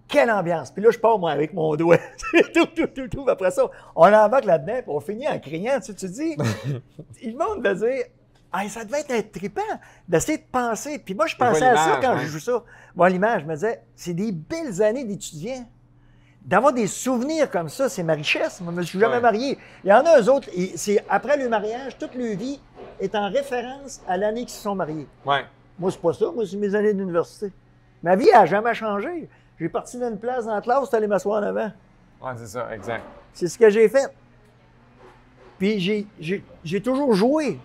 Quelle 0.07 0.29
ambiance! 0.31 0.71
Puis 0.71 0.83
là, 0.83 0.91
je 0.91 0.99
pars, 0.99 1.17
moi, 1.17 1.31
avec 1.31 1.53
mon 1.53 1.75
doigt. 1.75 1.97
tout, 2.53 2.65
tout, 2.75 2.87
tout, 2.87 3.07
tout. 3.07 3.29
Après 3.29 3.51
ça, 3.51 3.63
on 3.95 4.05
embarque 4.13 4.45
là-dedans, 4.45 4.81
puis 4.81 4.91
on 4.91 4.99
finit 4.99 5.27
en 5.27 5.39
criant. 5.39 5.79
Tu, 5.79 5.87
sais, 5.87 5.95
tu 5.95 6.09
dis, 6.09 6.35
le 7.23 7.37
monde 7.37 7.63
va 7.63 7.73
dire, 7.73 8.03
ah, 8.51 8.67
ça 8.69 8.85
devait 8.85 9.03
être 9.09 9.31
trippant 9.31 9.61
d'essayer 10.07 10.37
de 10.37 10.43
penser. 10.51 10.99
Puis 10.99 11.15
moi, 11.15 11.25
je 11.25 11.35
pensais 11.35 11.65
à 11.65 11.75
ça 11.75 11.99
quand 12.01 12.11
hein? 12.11 12.19
je 12.19 12.27
joue 12.27 12.39
ça. 12.39 12.63
Moi, 12.95 13.09
l'image, 13.09 13.41
je 13.41 13.47
me 13.47 13.55
disais, 13.55 13.81
c'est 13.95 14.13
des 14.13 14.31
belles 14.31 14.81
années 14.83 15.03
d'étudiants. 15.05 15.67
D'avoir 16.45 16.73
des 16.73 16.87
souvenirs 16.87 17.49
comme 17.49 17.69
ça, 17.69 17.87
c'est 17.87 18.03
ma 18.03 18.13
richesse. 18.13 18.59
Moi, 18.61 18.73
je 18.73 18.79
me 18.79 18.83
suis 18.83 18.99
jamais 18.99 19.15
Ouais. 19.15 19.21
marié. 19.21 19.57
Il 19.83 19.89
y 19.89 19.93
en 19.93 20.05
a 20.05 20.19
eux 20.19 20.29
autres, 20.29 20.49
c'est 20.75 21.03
après 21.09 21.37
le 21.37 21.47
mariage, 21.47 21.97
toute 21.97 22.13
leur 22.15 22.35
vie 22.37 22.59
est 22.99 23.15
en 23.15 23.29
référence 23.29 24.01
à 24.07 24.17
l'année 24.17 24.41
qu'ils 24.41 24.49
se 24.49 24.61
sont 24.63 24.75
mariés. 24.75 25.07
Ouais. 25.25 25.45
Moi, 25.79 25.89
c'est 25.91 26.01
pas 26.01 26.13
ça. 26.13 26.25
Moi, 26.35 26.43
c'est 26.45 26.57
mes 26.57 26.75
années 26.75 26.93
d'université. 26.93 27.51
Ma 28.03 28.15
vie 28.17 28.29
n'a 28.31 28.45
jamais 28.45 28.73
changé. 28.73 29.29
J'ai 29.59 29.69
parti 29.69 29.97
d'une 29.97 30.17
place 30.19 30.45
dans 30.45 30.53
la 30.55 30.61
classe, 30.61 30.93
aller 30.93 31.07
m'asseoir 31.07 31.41
en 31.41 31.45
avant. 31.45 31.71
Ouais, 32.21 32.31
c'est 32.37 32.47
ça, 32.47 32.67
exact. 32.75 33.03
C'est 33.33 33.47
ce 33.47 33.57
que 33.57 33.69
j'ai 33.69 33.87
fait. 33.87 34.07
Puis 35.57 35.79
j'ai- 35.79 36.07
j'ai 36.19 36.43
j'ai 36.63 36.81
toujours 36.81 37.13
joué. 37.13 37.57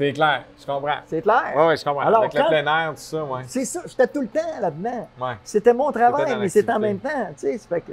C'est 0.00 0.14
clair, 0.14 0.44
je 0.58 0.64
comprends. 0.64 0.94
C'est 1.06 1.20
clair? 1.20 1.52
Oui, 1.54 1.62
oui, 1.68 1.76
je 1.76 1.84
comprends. 1.84 2.00
Alors, 2.00 2.20
Avec 2.20 2.32
quand- 2.32 2.44
le 2.50 2.62
plein 2.62 2.84
air, 2.84 2.90
tout 2.94 3.00
ça, 3.02 3.22
ouais. 3.22 3.42
C'est 3.46 3.66
ça. 3.66 3.82
J'étais 3.86 4.06
tout 4.06 4.22
le 4.22 4.28
temps 4.28 4.40
là-dedans. 4.58 5.08
Ouais. 5.20 5.34
C'était 5.44 5.74
mon 5.74 5.92
travail, 5.92 6.38
mais 6.40 6.48
c'était 6.48 6.72
en 6.72 6.78
même 6.78 6.98
temps. 6.98 7.28
Tu 7.38 7.58
sais, 7.58 7.58
fait 7.58 7.82
que... 7.82 7.92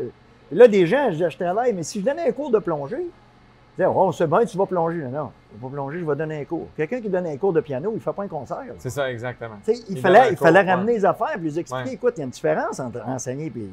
Là, 0.53 0.69
des 0.69 0.87
gens, 0.87 1.07
je 1.07 1.15
disais, 1.15 1.29
je 1.29 1.37
travaille, 1.37 1.73
mais 1.73 1.83
si 1.83 1.99
je 1.99 2.05
donnais 2.05 2.29
un 2.29 2.31
cours 2.31 2.49
de 2.49 2.59
plongée, 2.59 3.01
ils 3.01 3.75
disaient, 3.75 3.91
oh, 3.93 4.13
c'est 4.13 4.25
bien, 4.25 4.45
tu 4.45 4.57
vas 4.57 4.65
plonger. 4.65 4.99
Non, 4.99 5.09
non, 5.11 5.31
je 5.51 5.55
vais 5.57 5.61
pas 5.63 5.67
plonger, 5.73 5.99
je 5.99 6.05
vais 6.05 6.15
donner 6.15 6.39
un 6.39 6.45
cours. 6.45 6.67
Quelqu'un 6.77 7.01
qui 7.01 7.09
donne 7.09 7.27
un 7.27 7.35
cours 7.35 7.51
de 7.51 7.59
piano, 7.59 7.89
il 7.91 7.95
ne 7.95 7.99
fait 7.99 8.13
pas 8.13 8.23
un 8.23 8.27
concert. 8.29 8.63
C'est 8.77 8.89
ça, 8.89 9.11
exactement. 9.11 9.57
Tu 9.65 9.75
sais, 9.75 9.83
il 9.89 9.97
Il 9.97 10.01
fallait, 10.01 10.29
il 10.31 10.37
fallait 10.37 10.61
cours, 10.61 10.69
ramener 10.69 10.93
ouais. 10.93 10.97
les 10.99 11.05
affaires 11.05 11.33
puis 11.35 11.49
les 11.49 11.59
expliquer. 11.59 11.89
Ouais. 11.89 11.93
Écoute, 11.95 12.13
il 12.15 12.19
y 12.19 12.21
a 12.21 12.23
une 12.23 12.29
différence 12.29 12.79
entre 12.79 13.05
enseigner 13.05 13.47
et. 13.47 13.69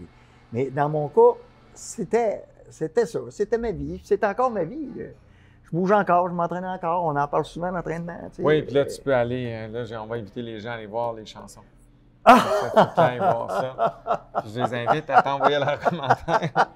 Mais 0.53 0.65
dans 0.71 0.89
mon 0.89 1.07
cas, 1.07 1.39
c'était, 1.73 2.43
c'était 2.69 3.07
ça. 3.07 3.21
C'était 3.31 3.59
ma 3.59 3.71
vie. 3.71 4.01
C'est 4.03 4.25
encore 4.25 4.51
ma 4.51 4.65
vie. 4.65 4.89
Je 5.75 5.79
bouge 5.81 5.91
encore, 5.91 6.29
je 6.29 6.35
m'entraîne 6.35 6.65
encore. 6.65 7.05
On 7.05 7.17
en 7.17 7.27
parle 7.27 7.45
souvent 7.45 7.73
sais. 8.37 8.43
Oui, 8.43 8.63
puis 8.63 8.75
là, 8.75 8.85
tu 8.85 9.01
peux 9.03 9.13
aller, 9.13 9.51
euh, 9.53 9.85
là, 9.85 10.03
on 10.03 10.07
va 10.07 10.17
inviter 10.17 10.41
les 10.41 10.61
gens 10.61 10.71
à 10.71 10.75
aller 10.75 10.87
voir 10.87 11.15
les 11.15 11.27
chansons. 11.27 11.63
Ah! 12.25 12.39
Ça, 12.39 12.71
tout 12.71 12.79
le 12.79 12.95
temps, 12.95 13.03
aller 13.03 13.19
voir 13.19 13.51
ça. 13.51 14.21
Puis 14.41 14.53
je 14.55 14.61
les 14.61 14.87
invite 14.87 15.11
à 15.11 15.21
t'envoyer 15.21 15.59
leurs 15.59 15.81
commentaires. 15.81 16.51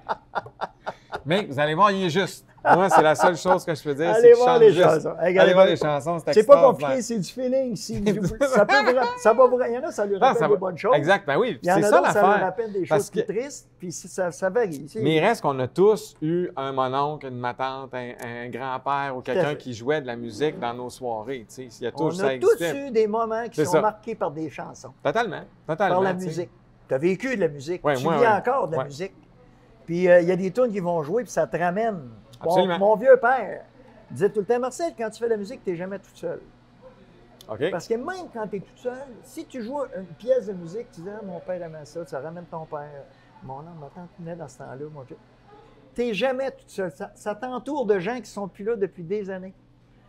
Mais 1.25 1.45
vous 1.45 1.59
allez 1.59 1.75
voir, 1.75 1.91
il 1.91 2.05
est 2.05 2.09
juste. 2.09 2.45
Moi, 2.63 2.89
c'est 2.89 3.01
la 3.01 3.15
seule 3.15 3.37
chose 3.37 3.63
que 3.63 3.73
je 3.73 3.83
peux 3.83 3.95
dire. 3.95 4.09
Allez 4.09 4.33
voir 4.33 4.59
les 4.59 4.73
chansons. 4.73 5.13
Allez 5.17 5.53
voir 5.53 5.65
les 5.65 5.77
chansons, 5.77 6.17
c'est 6.31 6.45
pas 6.45 6.61
compliqué, 6.61 7.01
c'est 7.01 7.17
du 7.17 7.29
feeling. 7.29 7.75
Ça 8.49 8.65
peut 8.65 8.73
ça 9.17 9.33
va 9.33 9.45
vous- 9.47 9.59
il 9.61 9.73
y 9.73 9.77
en 9.77 9.83
a, 9.83 9.91
ça 9.91 10.05
lui 10.05 10.17
rappelle 10.17 10.49
des 10.49 10.57
bonnes 10.57 10.77
choses. 10.77 10.95
Exact, 10.95 11.25
ben 11.25 11.37
oui, 11.37 11.59
c'est 11.61 11.81
ça 11.81 11.99
d'autres, 11.99 12.11
ça 12.11 12.21
l'affaire. 12.21 12.45
rappelle 12.45 12.71
des 12.73 12.85
choses 12.85 13.11
tristes, 13.11 13.69
puis 13.77 13.91
ça, 13.91 14.31
ça 14.31 14.49
varie. 14.49 14.85
Mais 14.95 15.15
il 15.15 15.19
reste 15.19 15.41
qu'on 15.41 15.57
a 15.59 15.67
tous 15.67 16.15
eu 16.21 16.49
un 16.55 16.71
mononcle, 16.71 17.27
une 17.27 17.37
ma 17.37 17.53
tante, 17.53 17.93
un, 17.93 18.49
grand-père 18.49 19.15
ou 19.15 19.21
quelqu'un 19.21 19.55
qui 19.55 19.73
jouait 19.73 20.01
de 20.01 20.07
la 20.07 20.15
musique 20.15 20.59
dans 20.59 20.73
nos 20.73 20.89
soirées. 20.89 21.45
tu 21.47 21.69
sais. 21.69 21.79
Il 21.79 21.83
y 21.83 21.87
a 21.87 21.91
On 21.95 22.09
a 22.19 22.37
tous 22.37 22.61
eu 22.61 22.91
des 22.91 23.07
moments 23.07 23.47
qui 23.49 23.63
sont 23.65 23.71
ça. 23.71 23.81
marqués 23.81 24.15
par 24.15 24.31
des 24.31 24.49
chansons. 24.49 24.93
Totalement, 25.03 25.43
totalement. 25.67 25.95
par 25.95 26.03
la 26.03 26.13
musique. 26.13 26.49
Tu 26.87 26.95
as 26.95 26.97
vécu 26.97 27.35
de 27.35 27.41
la 27.41 27.47
musique. 27.47 27.81
Tu 27.83 27.93
vis 27.95 28.27
encore 28.27 28.67
de 28.67 28.75
la 28.75 28.83
musique. 28.83 29.13
Puis 29.89 30.07
euh, 30.07 30.21
il 30.21 30.27
y 30.27 30.31
a 30.31 30.35
des 30.35 30.51
tunes 30.51 30.71
qui 30.71 30.79
vont 30.79 31.01
jouer, 31.01 31.23
puis 31.23 31.31
ça 31.31 31.47
te 31.47 31.57
ramène. 31.57 31.95
Mon, 32.43 32.51
Absolument. 32.51 32.77
mon 32.77 32.95
vieux 32.95 33.17
père 33.17 33.63
disait 34.11 34.29
tout 34.29 34.41
le 34.41 34.45
temps, 34.45 34.59
Marcel, 34.59 34.93
quand 34.95 35.09
tu 35.09 35.17
fais 35.17 35.25
de 35.25 35.31
la 35.31 35.37
musique, 35.37 35.63
tu 35.63 35.71
n'es 35.71 35.75
jamais 35.77 35.97
tout 35.97 36.11
seul. 36.13 36.39
Parce 37.71 37.87
que 37.87 37.95
même 37.95 38.29
quand 38.31 38.45
tu 38.47 38.57
es 38.57 38.59
tout 38.59 38.77
seul, 38.77 38.93
si 39.23 39.47
tu 39.47 39.63
joues 39.63 39.79
une 39.97 40.05
pièce 40.05 40.45
de 40.45 40.53
musique, 40.53 40.91
tu 40.91 41.01
dis, 41.01 41.09
ah, 41.09 41.25
mon 41.25 41.39
père 41.39 41.59
aimait 41.63 41.85
ça, 41.85 42.05
ça 42.05 42.19
ramène 42.19 42.45
ton 42.45 42.65
père. 42.65 43.03
Mon 43.41 43.61
oncle, 43.61 43.79
ma 43.81 43.87
tante 43.87 44.09
venait 44.19 44.35
dans 44.35 44.47
ce 44.47 44.59
temps-là. 44.59 44.85
Mon 44.93 45.03
Tu 45.05 45.15
n'es 45.97 46.13
jamais 46.13 46.51
tout 46.51 46.65
seul. 46.67 46.91
Ça, 46.91 47.11
ça 47.15 47.33
t'entoure 47.33 47.87
de 47.87 47.97
gens 47.97 48.19
qui 48.21 48.29
sont 48.29 48.47
plus 48.47 48.65
là 48.65 48.75
depuis 48.75 49.01
des 49.01 49.31
années. 49.31 49.55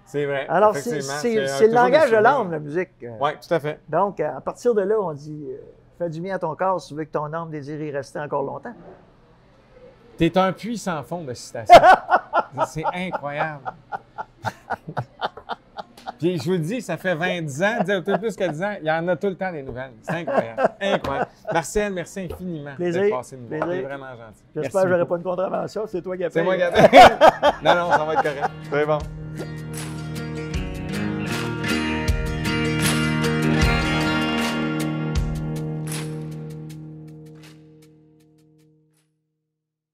C'est 0.05 0.27
vrai. 0.27 0.47
Alors, 0.51 0.77
c'est 0.77 0.99
le 0.99 1.73
langage 1.73 2.11
de 2.11 2.16
l'âme, 2.16 2.51
la 2.51 2.59
musique. 2.59 2.90
Oui, 3.01 3.31
tout 3.40 3.55
à 3.55 3.59
fait. 3.59 3.81
Donc, 3.88 4.21
à 4.21 4.43
partir 4.43 4.75
de 4.75 4.83
là, 4.83 5.01
on 5.01 5.14
dit 5.14 5.47
euh, 5.49 5.57
fais 5.97 6.11
du 6.11 6.21
bien 6.21 6.35
à 6.35 6.38
ton 6.38 6.55
corps 6.55 6.83
si 6.83 6.88
tu 6.88 6.95
veux 6.97 7.05
que 7.05 7.12
ton 7.12 7.33
âme 7.33 7.49
désire 7.49 7.81
y 7.81 7.90
rester 7.90 8.19
encore 8.19 8.43
longtemps. 8.43 8.75
T'es 10.21 10.37
un 10.37 10.53
puits 10.53 10.77
sans 10.77 11.03
fond 11.03 11.25
de 11.25 11.33
citation. 11.33 11.81
c'est 12.69 12.85
incroyable. 12.93 13.73
Puis 16.19 16.37
je 16.37 16.45
vous 16.45 16.51
le 16.51 16.59
dis, 16.59 16.83
ça 16.83 16.99
fait 16.99 17.15
20 17.15 17.47
ans, 17.63 17.79
un 17.89 18.03
peu 18.03 18.19
plus 18.19 18.37
que 18.37 18.47
10 18.47 18.63
ans, 18.63 18.75
il 18.83 18.87
y 18.87 18.91
en 18.91 19.09
a 19.09 19.17
tout 19.17 19.29
le 19.29 19.35
temps 19.35 19.51
des 19.51 19.63
nouvelles. 19.63 19.93
C'est 20.03 20.17
incroyable. 20.17 20.63
Incroyable. 20.79 21.31
Marcel, 21.51 21.95
merci 21.95 22.21
infiniment 22.31 22.75
Plaisir. 22.75 23.01
d'être 23.01 23.17
passé 23.17 23.39
nous 23.39 23.49
voir. 23.49 23.71
C'est 23.71 23.81
vraiment 23.81 24.11
gentil. 24.11 24.43
J'espère 24.57 24.83
que 24.83 24.89
j'aurai 24.89 25.01
beaucoup. 25.01 25.09
pas 25.09 25.17
une 25.17 25.23
contravention, 25.23 25.87
c'est 25.87 26.03
toi 26.03 26.17
qui 26.19 26.25
as 26.25 26.31
C'est 26.31 26.43
moi 26.43 26.57
qui 26.57 26.63
ai 26.65 26.67
Non, 27.65 27.75
non, 27.75 27.91
ça 27.91 28.05
va 28.05 28.13
être 28.13 28.23
correct. 28.23 28.51
C'est 28.71 28.85
bon. 28.87 28.99